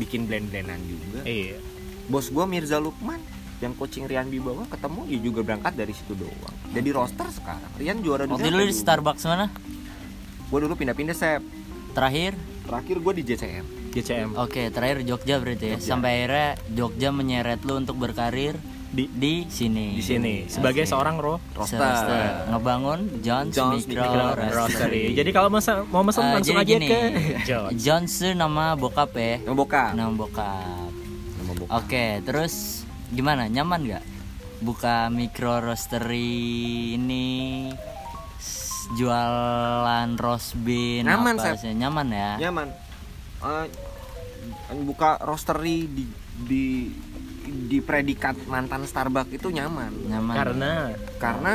[0.00, 1.20] bikin blend-blendan juga.
[1.28, 1.60] Iya.
[2.08, 3.20] Bos gua Mirza Lukman
[3.60, 6.56] yang coaching Rian Wibawa ketemu dia juga berangkat dari situ doang.
[6.72, 7.72] Jadi roster sekarang.
[7.76, 9.52] Rian juara Waktu dulu di Starbucks mana?
[10.46, 11.42] gue dulu pindah-pindah sep.
[11.90, 12.38] Terakhir?
[12.66, 15.74] terakhir gue di JCM GCM Oke, terakhir Jogja berarti ya.
[15.74, 15.86] Jogja.
[15.86, 18.54] Sampai akhirnya Jogja menyeret lu untuk berkarir
[18.86, 19.92] di di sini.
[19.92, 20.92] di sini sebagai Asik.
[20.92, 22.48] seorang ro roster Roster.
[22.48, 24.54] Ngebangun John's, John's Micro, Micro Roastery.
[24.54, 25.04] Roastery.
[25.12, 27.00] Jadi kalau mau mau mesen Eh, langsung aja gini, ke
[27.48, 27.70] John.
[27.74, 29.42] John's nama bokap ya.
[29.42, 30.88] nama bokap Nama bokap.
[31.36, 33.46] nama bokap Oke, terus gimana?
[33.46, 34.04] Nyaman nggak?
[34.58, 36.32] Buka micro roastery
[36.94, 37.68] ini
[38.96, 41.74] jualan roast bean Nyaman, apa sih?
[41.74, 42.30] Nyaman ya?
[42.40, 42.68] nyaman
[43.42, 43.66] eh,
[44.82, 46.04] buka roastery di
[46.38, 46.64] di
[47.46, 49.92] di predikat mantan Starbucks itu nyaman.
[50.06, 50.34] Nyaman.
[50.34, 50.72] Karena?
[51.16, 51.52] Karena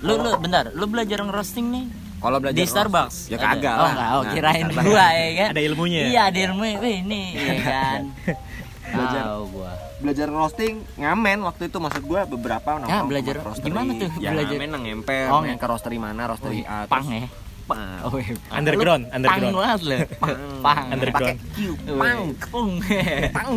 [0.00, 0.70] lu lu bentar.
[0.70, 1.86] Lu belajar ngerosting nih?
[2.16, 3.46] Kalau belajar di roast- Starbucks ya Ada?
[3.48, 3.90] kagak oh lah.
[3.90, 4.86] enggak oh Nah, kirain Starbucks.
[4.86, 5.48] gua ya kan?
[5.50, 6.00] Ada ilmunya.
[6.04, 8.00] Iya ada ilmunya wih ini ya kan?
[8.90, 9.22] Belajar.
[9.24, 9.72] tahu gua.
[10.00, 11.76] belajar roasting ngamen waktu itu.
[11.76, 13.68] Maksud gua beberapa nongkrong Ah, belajar roastery.
[13.68, 14.56] gimana tuh ya, belajar?
[14.56, 15.26] ngamen nah, ngemper.
[15.28, 16.22] Oh, main ke roastery mana?
[16.26, 17.28] Roastery A pang ya
[17.70, 19.42] pang oh iya Underground, Lu underground.
[19.42, 19.96] pang banget lu.
[20.18, 20.86] Pang pang.
[20.90, 21.38] Underground.
[21.38, 21.58] pakai Q
[21.94, 22.70] pang pung.
[23.30, 23.52] Pang.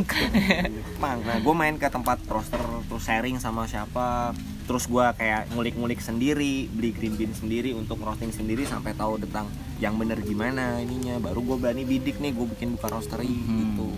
[1.04, 1.18] Pang.
[1.20, 4.32] Nah gue main ke tempat roaster terus sharing sama siapa.
[4.64, 9.52] Terus gua kayak ngulik-ngulik sendiri beli green bean sendiri untuk roasting sendiri sampai tahu tentang
[9.78, 11.20] yang bener gimana ininya.
[11.20, 13.76] Baru gue berani bidik nih gue bikin buka roastery Hmm.
[13.76, 13.90] gitu.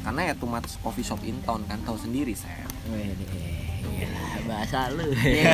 [0.00, 2.64] Karena ya much coffee shop in town kan tahu sendiri saya
[4.44, 5.50] bahasa lu iya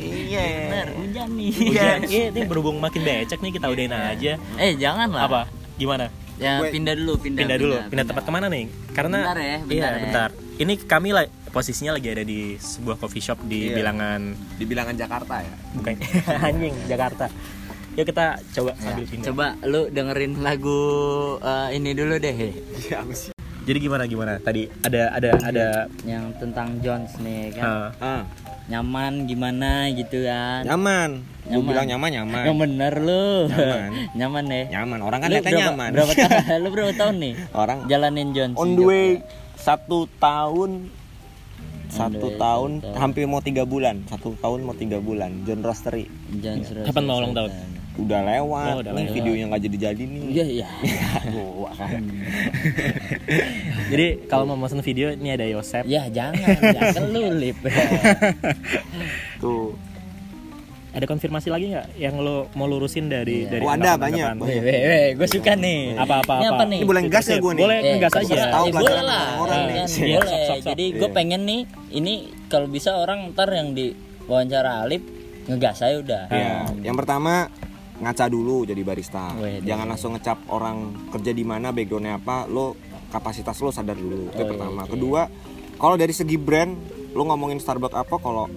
[0.00, 1.98] iya bener hujan nih Hujan.
[2.02, 4.32] Iya, ini berhubung makin becek nih kita udahin aja.
[4.56, 5.40] eh jangan lah Apa?
[5.76, 6.08] Gimana?
[6.36, 7.76] ya Gue- pindah dulu pindah Pindah dulu.
[7.86, 8.64] Pindah tempat ke mana nih?
[8.90, 10.00] Karena Bentar ya, bentar iya, ya.
[10.02, 10.28] bentar.
[10.56, 13.76] Ini kami lah posisinya lagi ada di sebuah coffee shop di Iya.
[13.76, 14.20] bilangan
[14.56, 15.94] di bilangan Jakarta ya bukan
[16.48, 17.26] anjing Jakarta.
[17.92, 19.26] Yuk kita coba Ya, sambil pindah.
[19.28, 20.80] coba lu dengerin lagu
[21.38, 22.36] eh, ini dulu deh
[23.70, 24.34] Jadi gimana gimana?
[24.42, 25.66] Tadi ada ada ada.
[26.02, 27.62] Yang tentang Jones nih kan?
[27.62, 28.22] Uh, ah.
[28.66, 30.66] Nyaman gimana gitu kan?
[30.66, 31.22] Nyaman.
[31.46, 31.68] Gue Nyaman.
[31.70, 32.44] bilang nyaman nyaman.
[32.50, 33.26] Yang bener lu.
[33.46, 33.90] Nyaman.
[34.18, 34.62] nyaman ya?
[34.74, 34.98] Nyaman.
[35.06, 35.90] Orang kan Lu berapa, nyaman.
[35.94, 39.06] berapa tahun lu berapa tahun nih orang jalanin Jones on the way
[39.54, 40.90] satu tahun.
[41.90, 42.98] Satu tahun satu tahun.
[42.98, 44.02] hampir mau tiga bulan.
[44.10, 45.46] Satu tahun mau tiga bulan.
[45.46, 46.10] John Roastery
[46.42, 47.79] Jones Roast Kapan mau ulang tahun?
[47.92, 49.14] Udah lewat Oh, udah nih lewat.
[49.14, 50.68] videonya nggak jadi jadi nih iya iya
[51.32, 52.02] Gua kan.
[53.90, 55.84] jadi kalau mau pesan video ini ada Yosep.
[55.84, 56.38] ya jangan
[56.70, 57.58] jangan lu lip
[59.38, 59.74] tuh
[60.90, 63.50] Ada konfirmasi lagi nggak yang lo mau lurusin dari Iya.
[63.52, 64.26] dari Oh, ada, banyak.
[64.36, 65.94] Weh, weh, weh, gue suka nih.
[65.94, 66.54] Apa, apa, Ini apa?
[66.56, 66.78] apa nih?
[66.78, 68.42] ini boleh gas ya gue nih Boleh Eh, ngegas aja.
[68.50, 69.24] Tahu Eh, boleh lah.
[69.38, 69.86] orang nih.
[70.10, 70.42] Boleh.
[70.50, 70.58] sok.
[70.66, 71.14] Jadi gue Iya.
[71.14, 71.60] pengen nih,
[71.92, 72.14] ini
[72.48, 73.94] kalau bisa orang ntar yang di
[74.26, 75.06] wawancara Alip
[75.46, 76.26] ngegas saya udah.
[76.26, 77.46] ya yang pertama
[78.00, 79.36] ngaca dulu jadi barista.
[79.36, 80.76] Weh, jangan langsung ngecap orang
[81.08, 82.74] kerja di mana backgroundnya apa lo
[83.08, 84.28] kapasitas lo sadar dulu.
[84.28, 84.82] Itu Oh, iya, pertama.
[84.82, 84.88] iya.
[84.88, 85.20] kedua
[85.76, 86.72] kalau dari segi brand
[87.10, 88.48] lo ngomongin Starbucks apa kalau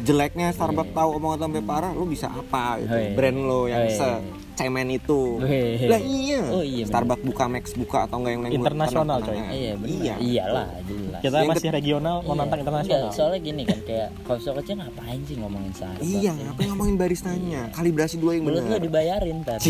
[0.00, 3.12] jeleknya Starbucks tahu omongan sampai parah lo bisa apa gitu Oh, iya.
[3.12, 3.96] brand lo yang Oh, iya.
[3.96, 4.08] se
[4.52, 5.88] cemen itu Weh.
[5.88, 6.84] lah iya, Oh, iya.
[6.84, 9.32] Starbucks buka Max buka atau enggak yang lain Internasional, coy.
[9.32, 9.88] Iya benar.
[9.94, 11.20] iya Iyalah jelas.
[11.20, 12.32] Kita Yang masih regional mau Iya.
[12.34, 13.10] nantang Enggak, internasional.
[13.10, 14.08] soalnya gini kan kayak
[14.38, 16.02] shop kecil ngapain sih ngomongin Starbucks?
[16.02, 16.32] iya ya?
[16.42, 19.68] ngapain ngomongin baristanya kalibrasi dulu yang Mulut lu benar dibayarin tadi.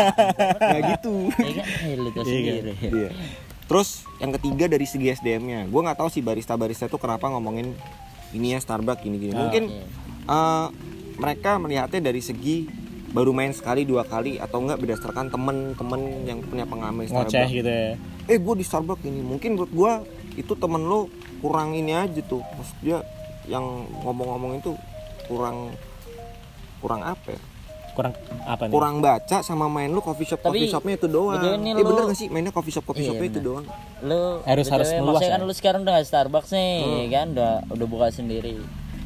[0.60, 1.66] nggak gitu Iya kan?
[1.94, 2.72] Lu Iya, sendiri.
[2.82, 3.10] Iya.
[3.64, 7.76] Terus yang ketiga dari segi SDM-nya, gue nggak tahu sih barista-barista itu kenapa ngomongin
[8.32, 9.32] ini ya Starbucks ini gini.
[9.32, 9.64] Ah, Mungkin
[10.28, 10.66] eh,
[11.18, 12.68] mereka melihatnya dari segi
[13.08, 17.56] baru main sekali dua kali atau enggak berdasarkan temen-temen yang punya pengalaman Ngoceh Starbucks.
[17.56, 17.92] gitu ya.
[18.28, 19.92] Eh gue di Starbucks ini, mungkin menurut gue
[20.36, 21.08] itu temen lo
[21.40, 23.00] kurang ini aja tuh, maksud dia
[23.48, 23.64] yang
[24.04, 24.76] ngomong-ngomong itu
[25.24, 25.72] kurang
[26.78, 27.40] kurang apa ya?
[27.98, 28.14] Kurang
[28.46, 28.72] apa nih?
[28.72, 31.34] Kurang baca sama main lu coffee shop Tapi, coffee shopnya itu doang.
[31.58, 33.48] ini Eh bener lu- gak sih mainnya coffee shop coffee Iya, shopnya itu bener.
[33.50, 33.64] doang?
[34.00, 35.34] lu Harus- harus meluas maksudnya ya?
[35.34, 37.06] kan lu sekarang udah Starbucks nih Hmm.
[37.10, 38.54] kan udah udah buka sendiri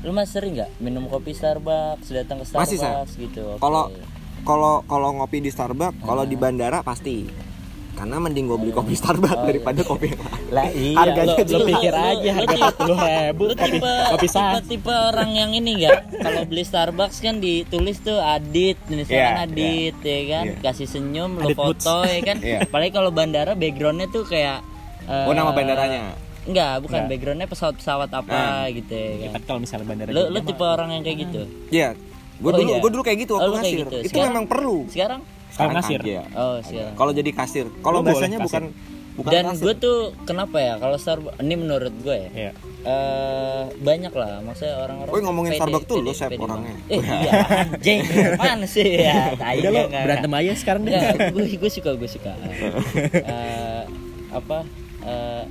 [0.03, 2.77] lu masih sering nggak minum kopi Starbucks datang ke Starbucks
[3.09, 3.57] Masih, gitu.
[3.57, 3.89] Kalau
[4.43, 7.25] kalau kalau ngopi di Starbucks, kalau di bandara pasti.
[7.93, 10.45] Karena mending gue beli kopi Starbucks Oh, daripada kopi yang lain.
[10.49, 14.59] Lah iya, Harganya lo, lo pikir aja harga tipe- 40 ribu kopi, tipe kopi tipe,
[14.67, 19.97] tipe orang yang ini nggak kalau beli Starbucks kan ditulis tuh Adit tulisannya Iya, Adit
[20.03, 20.57] ya kan Iya.
[20.63, 21.85] kasih senyum Adit Woods.
[21.85, 22.59] foto ya kan Iya.
[22.65, 24.65] apalagi kalau bandara backgroundnya tuh kayak
[25.05, 26.17] eh, Oh nama bandaranya.
[26.43, 27.11] Enggak, bukan Enggak.
[27.13, 28.41] backgroundnya pesawat-pesawat apa
[28.73, 29.33] gitu ya Ya, kan.
[29.33, 31.43] tapi kalau misalnya bandara lu mah- tipe orang yang kayak gitu.
[31.71, 31.89] Iya.
[32.35, 32.81] Gue Oh, dulu iya.
[32.81, 33.79] gue dulu kayak gitu Oh, waktu kayak kasir.
[33.79, 33.97] gitu.
[33.97, 34.27] Itu Sekarang?
[34.29, 34.77] memang perlu.
[34.89, 35.21] Sekarang?
[35.53, 36.01] Sekarang kasir.
[36.01, 36.23] Iya.
[36.33, 36.95] Oh, sekarang.
[36.95, 37.67] Kalau jadi kasir.
[37.79, 38.41] Kalau kasir.
[38.41, 38.65] bukan
[39.13, 42.31] bukan Dan gue tuh kenapa ya kalau Starbucks ini menurut gue ya.
[42.33, 42.53] Iya.
[42.83, 46.75] eh banyak lah maksudnya orang-orang Woi, ngomongin Starbucks tuh Sep, pede orangnya.
[46.89, 48.01] eh iya anjing
[48.35, 50.99] mana sih ya tai Udah lo berantem aja sekarang deh.
[51.31, 52.33] gue gue suka gue suka
[53.15, 53.83] Eh,
[54.33, 54.59] apa
[55.05, 55.45] eh,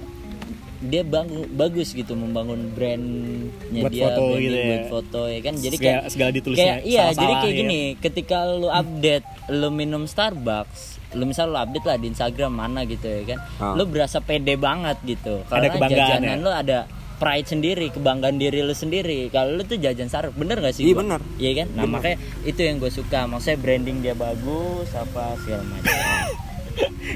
[0.81, 4.65] dia bangun bagus gitu membangun brandnya Buat dia foto branding gitu ya.
[4.65, 7.59] buat foto ya kan jadi segala, kayak segala ditulisnya kayak iya jadi salah-salah kayak ya.
[7.59, 12.81] gini ketika lu update lu minum Starbucks lu misal lu update lah di Instagram mana
[12.83, 13.73] gitu ya kan Ah.
[13.73, 16.39] lu berasa pede banget gitu Ada karena kebanggaan jajanan ya?
[16.39, 16.77] lu ada
[17.15, 20.91] pride sendiri kebanggaan diri lu sendiri kalau lu tuh jajan Starbucks bener gak sih Iya,
[20.91, 20.99] gua?
[20.99, 21.19] bener.
[21.37, 21.93] iya kan nah Bener.
[21.93, 25.93] makanya itu yang gue suka maksudnya branding dia bagus apa segala macam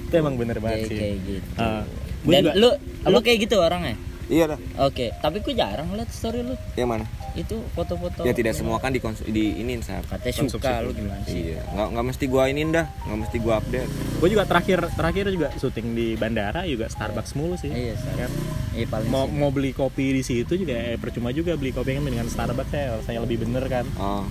[0.01, 0.97] Itu emang bener banget kayak sih.
[0.99, 1.82] kayak gitu Ah,
[2.26, 2.70] gua dan juga- lu
[3.08, 3.96] lu kayak gitu orangnya?
[4.26, 6.58] Iya dah Oke, tapi gue jarang liat story lu.
[6.74, 7.06] yang mana?
[7.38, 8.26] Itu foto-foto.
[8.26, 8.98] ya tidak semua kan di
[9.30, 10.56] di ini sab Katanya Konsumsi.
[10.58, 11.54] suka lu gimana sih?
[11.54, 11.62] iya.
[11.70, 12.90] Nggak nggak mesti gua ini dah.
[13.06, 13.90] Nggak mesti gua update.
[14.18, 17.70] Gue juga terakhir terakhir juga syuting di bandara juga Starbucks mulu sih.
[17.70, 18.32] Iya, kan?
[18.74, 19.36] Iya paling mau sih.
[19.36, 22.98] mau beli kopi di situ juga eh, percuma juga beli kopi kan dengan Starbucks ya
[23.06, 23.86] saya lebih bener kan.
[24.00, 24.26] Oh.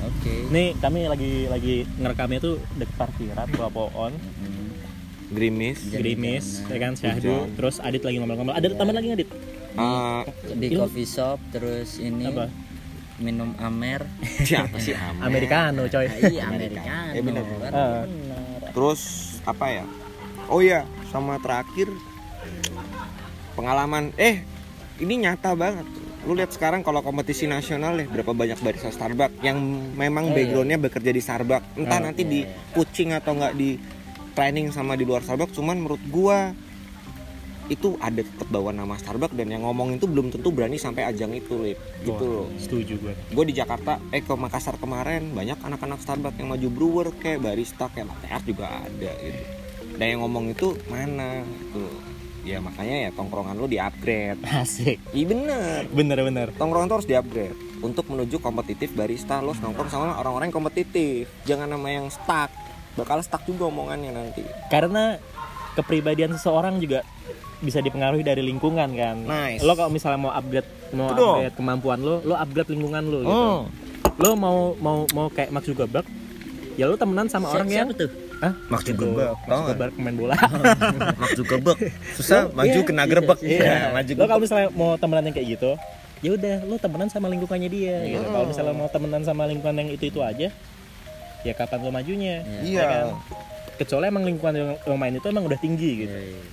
[0.00, 0.48] Oke.
[0.48, 4.12] Nih kami lagi lagi ngerekamnya tuh deket parkiran bawa pohon.
[4.16, 4.55] Hmm.
[5.28, 6.66] Gerimis jangan.
[6.66, 8.76] ya kan Syahdu terus Adit lagi ngomel-ngomel ada Iya.
[8.76, 9.28] teman lagi Adit
[9.76, 12.48] Ah, Di coffee shop terus ini apa
[13.16, 14.04] minum amer.
[14.48, 15.20] siapa sih Amer?
[15.22, 17.12] Americano coy Ah, iya, americano.
[17.12, 17.44] Eh, bener.
[17.44, 18.04] Bener.
[18.70, 19.00] terus
[19.42, 19.84] apa ya
[20.46, 21.88] oh iya sama terakhir
[23.52, 24.44] pengalaman eh
[24.96, 25.86] ini nyata banget
[26.22, 29.56] lu lihat sekarang kalau kompetisi nasional deh berapa banyak barista Starbucks yang
[29.94, 30.36] memang Oh, iya.
[30.36, 32.50] backgroundnya bekerja di Starbucks entah Oh, nanti iya, di iya.
[32.72, 33.70] coaching atau nggak di
[34.36, 36.52] training sama di luar Starbucks cuman menurut gua
[37.66, 41.34] itu ada tetap bawa nama Starbucks dan yang ngomong itu belum tentu berani sampai ajang
[41.34, 41.78] itu Lip.
[42.06, 42.46] gitu loh.
[42.62, 47.08] setuju gue gue di Jakarta eh ke Makassar kemarin banyak anak-anak Starbucks yang maju brewer
[47.18, 49.42] kayak barista kayak latte art juga ada gitu.
[49.96, 51.88] Dan yang ngomong itu mana gitu
[52.46, 55.02] ya makanya ya tongkrongan lu di upgrade asik.
[55.10, 55.80] Iya bener.
[55.90, 59.42] Bener-bener tongkrongan tuh harus di upgrade untuk menuju kompetitif barista.
[59.42, 61.26] Lo nongkrong sama orang-orang yang kompetitif.
[61.42, 62.54] Jangan nama yang stuck
[62.96, 65.20] bakal stuck juga omongannya nanti karena
[65.72, 67.04] kepribadian seseorang juga
[67.58, 69.60] bisa dipengaruhi dari lingkungan kan Nice.
[69.60, 71.40] lo kalau misalnya mau upgrade mau dong.
[71.40, 73.60] upgrade kemampuan lo lo upgrade lingkungan lo gitu oh
[74.16, 76.04] lo mau mau mau kayak Mark Zuckerberg
[76.74, 78.10] ya lo temenan sama orang yang Siapa tuh?
[78.38, 79.56] ah Mark Itu, Zuckerberg, Mark?
[79.58, 80.34] Zuckerberg pemain bola
[81.20, 81.78] Mark Zuckerberg
[82.12, 83.72] susah maju Iya, kena gerbek iya.
[83.96, 85.70] maju lo kalau misalnya mau temenan yang kayak gitu
[86.18, 88.32] ya udah lo temenan sama lingkungannya dia gitu Hmm.
[88.32, 90.48] kalau misalnya mau temenan sama lingkungan yang itu itu aja
[91.46, 93.06] ya kapan lo majunya iya Ya kan?
[93.76, 96.44] kecuali emang lingkungan yang lo main itu emang udah tinggi gitu Iya, iya.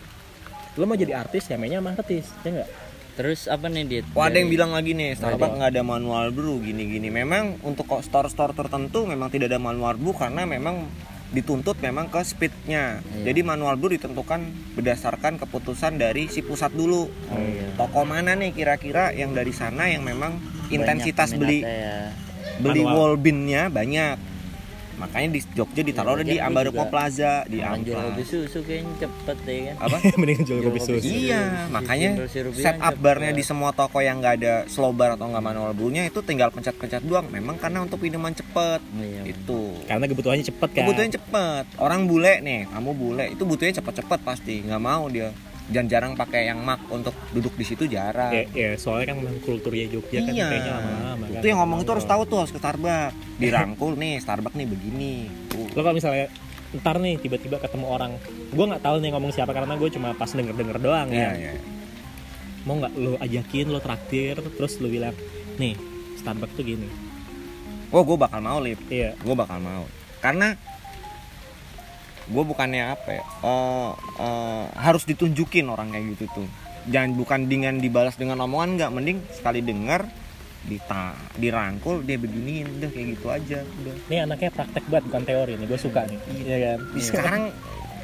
[0.74, 2.70] lo mau jadi artis ya mainnya sama artis ya enggak
[3.14, 4.06] Terus apa nih Dit?
[4.12, 7.14] Wah ada yang bilang lagi nih Starbucks nggak ada manual brew gini-gini.
[7.14, 10.90] Memang untuk kok store-store tertentu memang tidak ada manual brew karena memang
[11.30, 13.06] dituntut memang ke speednya.
[13.06, 13.30] Iya.
[13.30, 14.42] Jadi manual brew ditentukan
[14.74, 17.06] berdasarkan keputusan dari si pusat dulu.
[17.06, 17.70] Oh, iya.
[17.78, 22.10] Toko mana nih kira-kira yang dari sana yang memang Banyak intensitas beli ya.
[22.58, 22.98] beli Manual.
[22.98, 24.18] wall bin-nya banyak.
[24.94, 29.38] Makanya di Jogja ditaruh Jogja di juga Plaza di Orang jual kopi susu kayaknya cepet
[29.44, 29.76] deh kan.
[29.82, 29.98] Apa?
[30.22, 31.08] mending jual Jual kopi susu.
[31.10, 33.40] Iya, makanya sirup setup bilang barnya cepet.
[33.40, 37.02] di semua toko yang nggak ada slow bar atau nggak manual brewnya itu tinggal pencet-pencet
[37.04, 37.26] doang.
[37.30, 39.22] Memang karena untuk minuman cepet Iya.
[39.28, 39.62] itu.
[39.90, 41.66] karena kebutuhannya cepet kan Kebutuhannya cepet.
[41.78, 44.62] Orang bule nih, kamu bule itu butuhnya cepet-cepet pasti.
[44.62, 45.34] Nggak mau dia.
[45.64, 48.30] Dan jarang pakai yang mak untuk duduk di situ jarang.
[48.30, 50.46] ya, ya soalnya kan memang kulturnya Jogja kan iya.
[50.46, 53.16] kayaknya lama-lama kan itu yang ngomong itu harus tahu tuh harus ke Starbucks.
[53.40, 55.14] Dirangkul nih, Starbucks nih begini.
[55.48, 55.66] Tuh.
[55.70, 56.28] lo kalau misalnya
[56.74, 58.12] ntar nih tiba-tiba ketemu orang
[58.50, 61.54] gue nggak tahu nih ngomong siapa karena gue cuma pas denger denger doang Iya, ya
[61.54, 61.62] iya.
[62.64, 65.14] mau nggak lo ajakin lo traktir terus lo bilang
[65.56, 65.78] nih
[66.18, 66.90] Starbucks tuh gini
[67.88, 68.82] Oh, gue bakal mau lip.
[68.90, 69.86] iya gue bakal mau
[70.18, 70.58] karena
[72.24, 76.48] gue bukannya apa ya eh, eh, harus ditunjukin orang kayak gitu tuh.
[76.84, 78.92] Jangan bukan dengan dibalas dengan omongan nggak.
[78.92, 80.08] Mending sekali dengar
[80.64, 83.96] dita dirangkul dia beginiin udah kayak gitu aja udah.
[84.08, 86.20] Ini anaknya praktek banget bukan teori nih gue suka nih.
[86.44, 86.58] Iya.
[86.76, 86.80] Kan?
[86.96, 87.44] Di sekarang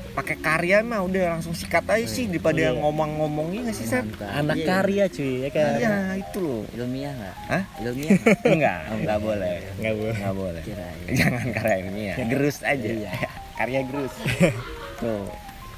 [0.09, 2.75] pakai karya mah udah langsung sikat aja sih daripada Iya.
[2.75, 4.03] ngomong-ngomongin nggak sih Sep?
[4.19, 4.67] Anak Iya.
[4.67, 5.73] karya cuy ya kan?
[5.79, 6.63] Iya itu loh.
[6.75, 7.35] Ilmiah nggak?
[7.47, 7.63] Hah?
[7.79, 8.37] Ilmiah nggak?
[8.43, 9.55] enggak enggak boleh.
[9.79, 10.15] Nggak boleh.
[10.19, 10.61] Nggak boleh.
[10.67, 10.99] Kirain.
[11.15, 12.87] jangan karya ini ya gerus aja.
[12.91, 13.11] Iya.
[13.59, 14.13] Karya gerus
[15.03, 15.27] tuh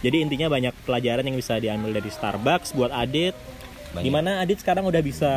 [0.01, 3.33] jadi intinya banyak pelajaran yang bisa diambil dari Starbucks buat Adit
[3.91, 4.07] Banyak.
[4.07, 5.27] gimana Adit sekarang udah bisa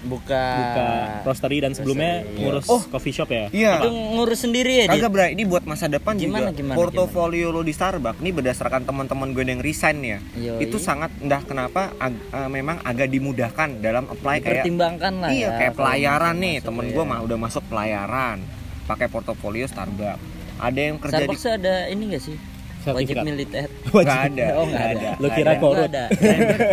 [0.00, 0.44] Buka.
[0.54, 0.88] buka
[1.26, 2.80] roastery dan sebelumnya Roastery, ngurus Oh.
[2.86, 4.84] coffee shop ya iya Itu ngurus sendiri ya?
[4.86, 8.86] Kagak bray, ini buat masa depan Gimana, juga gimana, portofolio lo di Starbucks ini berdasarkan
[8.86, 10.18] teman-teman gue yang resign ya.
[10.32, 10.62] Yoi.
[10.62, 15.42] Itu sangat entah kenapa ag- eh, memang agak dimudahkan dalam apply kayak Dipertimbangkan lah iya
[15.42, 16.62] ya, kayak pelayaran nih, ya.
[16.62, 18.38] temen gue mah udah masuk pelayaran
[18.86, 20.39] pakai portofolio Starbucks.
[20.60, 22.36] Ada yang kerja Starbucks di ada ini gak sih?
[22.80, 23.68] Wajib militer.
[23.92, 25.08] Nggak ada, Oh, nggak ada.
[25.12, 25.20] ada.
[25.20, 25.60] Lu kira ada.
[25.60, 25.68] kok?
[25.68, 25.84] Korut.
[25.86, 26.04] ada.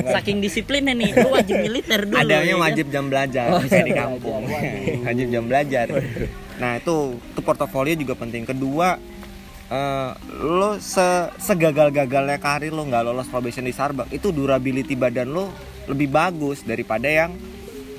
[0.10, 2.15] Saking disiplinnya nih, lu wajib militer dulu.
[2.15, 4.41] Adanya ya wajib jam belajar, Oh, bisa di kampung.
[4.47, 5.04] waduh.
[5.08, 5.86] wajib jam belajar.
[6.58, 8.47] Nah, itu itu portofolio juga penting.
[8.47, 8.95] Kedua,
[9.67, 15.52] eh, lo se segagal-gagalnya karir lo nggak lolos probation di Starbucks, itu durability badan lo
[15.88, 17.36] lebih bagus daripada yang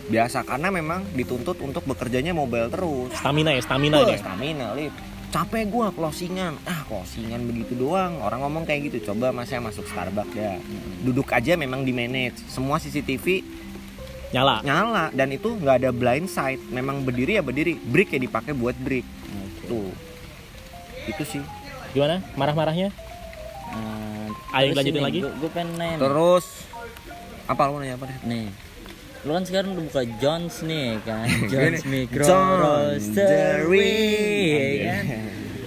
[0.06, 3.12] biasa karena memang dituntut untuk bekerjanya mobile terus.
[3.12, 4.94] stamina ya stamina Wah, ini stamina, Lip.
[5.28, 6.56] Capek gua closingan.
[6.64, 8.16] Ah, closingan begitu doang.
[8.18, 9.12] Orang ngomong kayak gitu.
[9.12, 10.56] Coba Mas saya masuk Starbucks ya.
[11.00, 12.40] Duduk aja memang di manage.
[12.48, 13.44] Semua CCTV
[14.28, 16.60] nyala nyala dan itu nggak ada blind side.
[16.68, 17.76] Memang berdiri ya berdiri.
[17.76, 19.04] Break ya dipakai buat break.
[19.64, 19.92] Tuh.
[21.04, 21.44] Itu sih.
[21.88, 22.92] gimana marah-marahnya
[23.68, 25.18] Eh, Ayo terus lanjutin ini, lagi.
[25.24, 25.96] Gue pengen nanya.
[25.98, 26.44] Terus
[27.44, 28.16] Apa lu nanya apa deh?
[28.24, 28.48] nih
[29.28, 33.92] lu kan sekarang udah buka Jones nih kan Jones Gini, Micro Jones Roastery
[34.80, 35.04] ya kan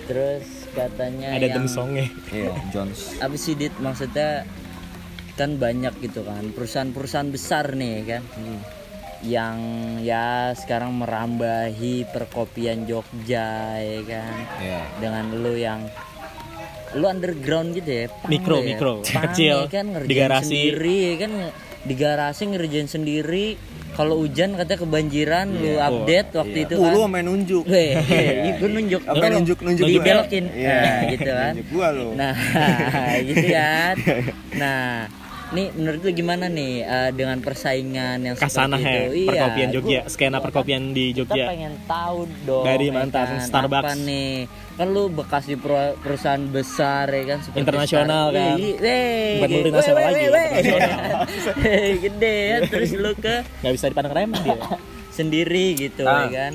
[0.03, 3.15] terus katanya ada yang songnya Iya, Jones.
[3.17, 4.43] apa sih dit maksudnya
[5.33, 8.59] kan banyak gitu kan perusahaan-perusahaan besar nih kan Hmm.
[9.21, 9.57] yang
[10.01, 13.45] ya sekarang merambahi perkopian Jogja
[13.77, 14.81] ya kan Iya.
[14.97, 15.85] dengan lu yang
[16.91, 18.65] lu underground gitu ya punk Mikro, ya.
[18.65, 18.93] mikro.
[19.01, 19.57] Kecil.
[19.59, 20.49] ya kan Di garasi.
[20.49, 21.31] sendiri ya kan
[21.81, 23.57] di garasi ngerjain sendiri
[23.91, 25.83] kalau hujan katanya kebanjiran lu Iya.
[25.83, 26.65] update waktu Iya.
[26.65, 27.63] itu Uh, kan lu main nunjuk.
[27.65, 27.91] Weh,
[28.53, 29.93] gue nunjuk Apa nunjuk nunjuk gua?
[29.93, 30.71] dibelokin Iya.
[30.71, 32.07] nah, gitu kan Nunjuk gua lu.
[32.13, 32.33] nah
[33.27, 33.93] gitu kan
[34.53, 34.85] nah
[35.51, 39.69] nih menurut lu gimana nih eh, dengan persaingan yang kasana seperti ya itu Iya, perkopian
[39.69, 43.83] Jogja gua- skena perkopian di kita Jogja pengen tahu dong Dari ya mantan kan, Starbucks.
[43.83, 44.31] apa nih
[44.81, 48.57] kan lu bekas di perusahaan besar ya kan Internasional kan.
[48.57, 51.21] Bukan multinasional lagi, internasional.
[52.01, 52.57] gede ya.
[52.65, 54.57] Terus lu ke nggak bisa dipandang remeh dia.
[55.11, 56.25] sendiri gitu Ah.
[56.25, 56.53] ya kan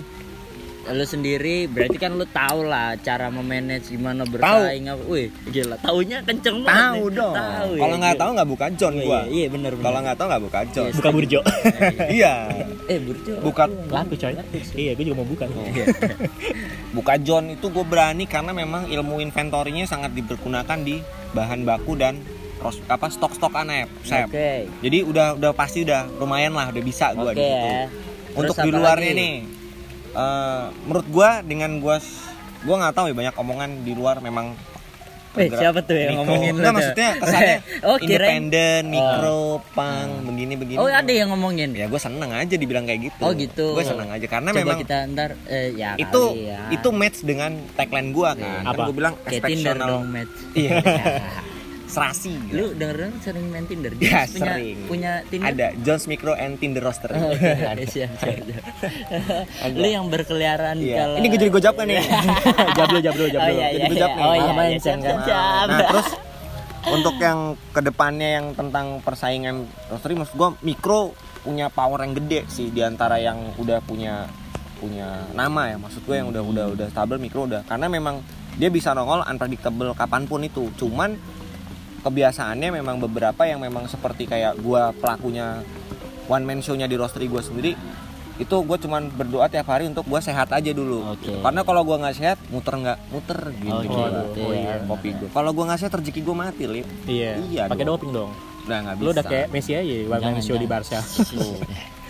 [0.88, 6.22] lu sendiri berarti kan lu tahu lah cara memanage gimana bersaing apa wih gila taunya
[6.22, 7.16] kenceng banget Tahu nih.
[7.16, 7.34] dong.
[7.34, 8.20] tahu ya, Kalau nggak gila.
[8.20, 9.18] tahu nggak buka John Iya, gua.
[9.18, 10.90] iya, iya bener bener Kalau nggak tahu nggak buka John.
[10.92, 11.40] buka burjo
[12.08, 12.34] Iya.
[12.86, 14.34] eh burjo Buka laku coy
[14.76, 15.44] iya gue juga mau buka
[16.92, 22.22] buka John itu gue berani karena memang ilmu inventorinya sangat dipergunakan di bahan baku dan
[22.56, 24.26] ros- apa stok-stok anep, Sep.
[24.26, 27.68] oke Jadi udah udah pasti udah lumayan lah, udah bisa gua oke di situ.
[27.68, 27.84] ya
[28.32, 29.18] Untuk di luarnya lagi?
[29.18, 29.34] nih,
[30.08, 32.28] eh, menurut gua dengan gua s-
[32.62, 34.54] gua nggak tahu ya banyak omongan di luar memang
[35.36, 36.20] Eh, bergerak siapa tuh yang mikro.
[36.22, 36.72] ngomongin Nggak, tuh?
[36.72, 39.40] maksudnya kesannya Oh, independen, mikro,
[39.70, 40.78] pang, begini begini.
[40.78, 43.20] oh ada yang ngomongin Ya gue seneng aja dibilang kayak gitu.
[43.20, 43.66] Oh, gitu.
[43.70, 46.60] Gue seneng aja karena coba memang kita ntar eh, ya itu kali ya.
[46.72, 48.64] itu match dengan tagline gua kan.
[48.64, 48.72] Apa?
[48.72, 50.72] Kan gue bilang kayak Tinder exceptional dong match Iya.
[51.86, 52.34] serasi.
[52.42, 52.52] gitu.
[52.52, 54.76] lu denger sering main Tinder Ya, Jones punya sering.
[54.84, 57.10] punya Tinder Ada Jones Micro and Tinder Roaster.
[57.10, 58.64] Oh, oke, siap, siap, siap.
[59.62, 59.74] Ada.
[59.74, 60.96] lu yang berkeliaran Iya.
[61.00, 62.02] kalau Ini gue jadi gue jawab kan nih.
[62.78, 64.20] jablo jablo oh jablo iya Jadi iya gue iya jawab nih.
[64.20, 65.66] oh iya, Malah iya main siap, siap, siap.
[65.66, 66.08] Nah, terus
[66.86, 69.56] untuk yang ke depannya yang tentang persaingan
[69.88, 74.26] roastery maksud gue mikro punya power yang gede sih di antara yang udah punya
[74.76, 78.20] punya nama ya maksud gue yang udah udah udah stabil mikro udah karena memang
[78.54, 81.16] dia bisa nongol unpredictable kapan pun itu cuman
[82.04, 85.62] kebiasaannya memang beberapa yang memang seperti kayak gua pelakunya
[86.26, 87.72] one man show-nya di roastery gue sendiri
[88.36, 91.40] itu gue cuman berdoa tiap hari untuk gue sehat aja dulu Oke.
[91.40, 94.08] karena kalau gue nggak sehat muter nggak muter gitu Oke, gua.
[94.12, 94.60] gitu oh, ya.
[94.60, 98.12] iya, kopi gue kalau gue nggak sehat rezeki gue mati lip iya Iya pakai doping
[98.12, 98.30] dong
[98.68, 100.68] nah nggak bisa lu udah kayak Messi aja one man Jangan, show di.
[100.68, 101.56] Barca tuh.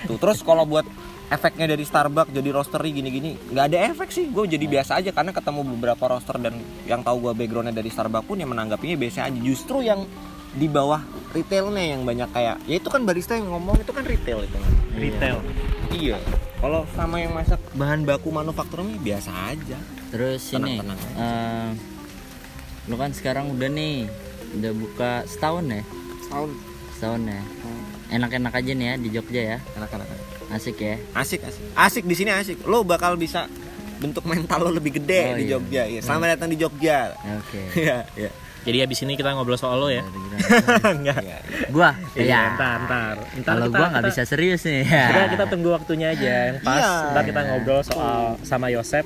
[0.07, 0.87] Tuh, terus kalau buat
[1.27, 3.35] efeknya dari Starbucks jadi roastery gini-gini.
[3.51, 6.55] Nggak ada efek sih gue jadi biasa aja karena ketemu beberapa roaster dan
[6.87, 9.39] yang tahu gue backgroundnya dari Starbucks pun yang menanggapinya biasa aja.
[9.39, 10.07] Justru yang
[10.57, 11.03] di bawah
[11.37, 14.57] retailnya yang banyak kayak ya itu kan barista yang ngomong itu kan retail itu.
[14.57, 15.39] Kan retail.
[15.93, 16.19] Iya.
[16.57, 19.79] Kalau sama yang masak bahan baku manufakturnya biasa aja.
[20.15, 20.99] Terus ini Tenang, tenang.
[21.21, 21.69] eh,
[22.89, 24.07] lu kan sekarang udah nih
[24.63, 25.83] udah buka setahun ya?
[26.25, 26.51] Setahun.
[26.97, 27.43] Setahun ya?
[28.15, 29.59] Enak-enak aja nih ya di Jogja ya?
[29.77, 33.51] Anak-anak asik ya asik asik asik di sini asik lo bakal bisa
[33.97, 35.53] bentuk mental lo lebih gede Oh, di iya.
[35.53, 38.31] Jogja ya selamat datang di Jogja oke Iya, iya.
[38.63, 40.05] jadi abis ini kita ngobrol soal lo ya
[40.97, 41.69] enggak Iya, iya.
[41.69, 43.15] gua Iya, ya ntar, ntar.
[43.37, 46.79] Ntar kalau gua nggak bisa serius nih Kita, kita tunggu waktunya aja yang pas.
[46.79, 46.93] Iya.
[47.11, 49.05] Ntar kita ngobrol soal sama Yosep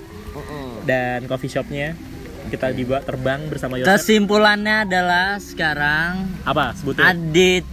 [0.82, 1.94] dan coffee shopnya.
[2.46, 3.94] Kita dibawa terbang bersama Yosep.
[3.94, 7.04] kesimpulannya adalah sekarang Apa sebutin?
[7.04, 7.64] Adit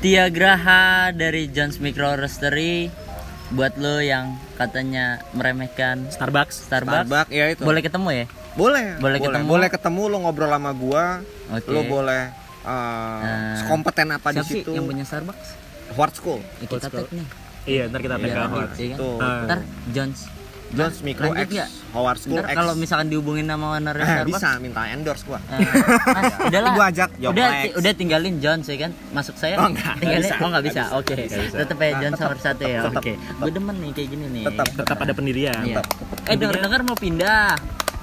[0.00, 3.05] Tiagraha dari Jones Micro Roastery
[3.48, 6.66] buat lo yang katanya meremehkan Starbucks.
[6.66, 9.46] Starbucks, Starbucks ya itu boleh ketemu ya boleh Boleh ketemu?
[9.46, 11.04] boleh ketemu lo ngobrol sama gua
[11.52, 11.68] Oke.
[11.68, 12.22] lo boleh
[12.66, 15.48] uh, Nah, kompeten apa di situ yang punya Starbucks
[15.94, 17.26] Howard School Ya, kita tag nih
[17.66, 18.48] Iya, ntar kita ya kan?
[18.94, 19.18] Tuh.
[19.18, 19.42] Ah.
[19.44, 19.58] ntar
[19.90, 20.20] Jones
[20.68, 21.70] Jones Micro lanjut X?
[21.92, 22.56] Howard School ntar X.
[22.56, 24.28] kalau misalkan dihubungin sama owner Eh, Starbucks?
[24.34, 25.38] bisa minta endorse gua.
[25.48, 25.62] Eh,
[26.08, 26.72] mas, udahlah.
[26.72, 28.90] Gua ajak Job udah udah tinggalin Jones ya kan?
[29.10, 29.54] Masuk saya?
[29.56, 30.22] Oh, nggak, tinggalin?
[30.22, 30.82] bisa, oh nggak bisa.
[30.92, 31.14] Oke.
[31.30, 32.80] tetep ya Jones nomor satu ya?
[32.86, 33.12] Oke.
[33.16, 34.44] Gue demen nih kayak gini nih.
[34.44, 35.62] Tetap Tetap ada pendirian.
[35.62, 35.80] Iya.
[36.24, 37.54] eh denger dengar mau pindah.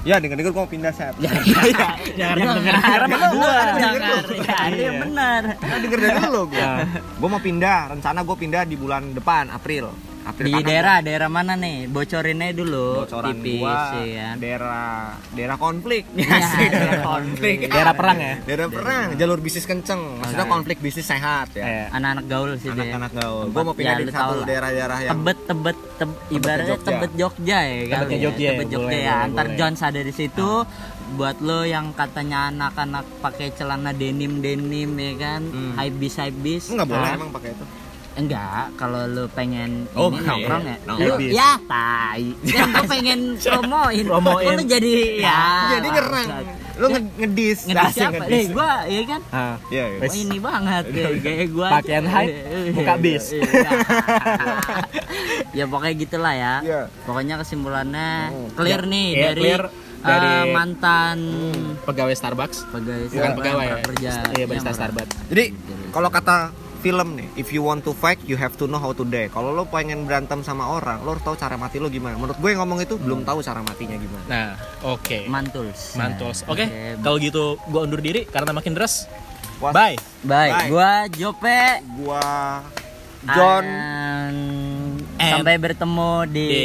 [0.04, 1.16] Ya denger denger gua mau pindah sep.
[1.18, 1.32] Ya,
[2.14, 3.56] Jangan Dengar, denger dengar, sama gua.
[3.72, 4.24] dengar.
[4.36, 5.42] Ya, yang benar.
[5.54, 6.60] Nah, denger dari dulu gua.
[6.60, 6.72] Ya.
[7.16, 11.54] gua mau pindah rencana gua pindah di bulan depan April April Di daerah daerah mana
[11.54, 11.86] nih?
[11.86, 13.04] Bocorin aja dulu.
[13.04, 14.36] bocoran tipis gua ya kan.
[14.38, 14.88] daerah
[15.30, 17.58] daerah konflik Ya, daerah konflik.
[17.74, 18.36] Daerah perang ya?
[18.42, 20.54] daerah perang jalur bisnis kenceng maksudnya Oke.
[20.54, 21.86] konflik bisnis sehat ya Iya.
[21.92, 22.84] Anak-anak gaul sih dia.
[22.86, 26.88] anak-anak gaul gua mau pindah ya, di satu daerah-daerah yang Tebet tebet teb, ibaratnya Jogja.
[26.88, 28.24] tebet Jogja ya kali Tebetnya ya.
[28.24, 29.12] Jogja ya, Tebet Jogja boleh, ya.
[29.14, 29.46] boleh, Antar.
[29.54, 30.50] Jones ada di situ.
[31.14, 35.74] buat lo yang katanya anak-anak pakai celana denim denim ya kan Hmm.
[35.76, 37.66] high bis high bis Enggak boleh Ah, emang pakai itu.
[38.16, 41.00] Enggak kalau lo pengen Oh, ini iya, nongkrong ya nongkrong.
[41.00, 41.32] lu High bis.
[41.34, 44.46] ya tai kan gue pengen promoin Promoin.
[44.52, 45.42] Lu jadi ya
[45.72, 46.28] Jadi nyerang.
[46.74, 47.60] Lu nge- ngedis.
[47.66, 48.30] ngedis siapa ngedis.
[48.30, 50.00] deh gua ya kan Ah, Iya, iya.
[50.00, 52.34] Oh, ini banget deh kayak gua Pakaian hype,
[52.72, 53.24] muka bis.
[55.54, 56.82] ya pokoknya gitulah ya Iya.
[57.04, 58.50] pokoknya kesimpulannya Hmm.
[58.54, 59.62] clear Ya, nih iya, dari, clear
[60.00, 61.18] dari- eh, mantan
[61.84, 65.44] pegawai Starbucks pegawai bukan pegawai ya kerja iya barista Starbucks Jadi
[65.90, 66.38] kalau kata
[66.84, 69.26] film nih, if you want to fight, you have to know how to die.
[69.26, 72.14] Kalau lo pengen berantem sama orang, lo harus tahu cara mati lo gimana.
[72.14, 74.26] Menurut gue yang ngomong itu belum tahu cara matinya gimana.
[74.26, 74.50] nah
[74.86, 76.66] oke mantuls mantos Nah, oke
[77.00, 79.08] kalau gitu gua undur diri karena makin deras
[79.60, 80.68] bye baik Bye.
[80.68, 81.62] gua Jope
[81.98, 82.24] Gua
[83.26, 84.38] John And
[85.18, 86.64] And- sampai bertemu di, di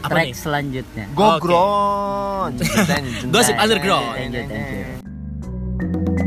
[0.00, 1.40] apa track nih selanjutnya Go Oke.
[1.40, 2.50] Gron.
[3.32, 4.12] Gosip underground.
[4.12, 6.20] Thank you, thank you.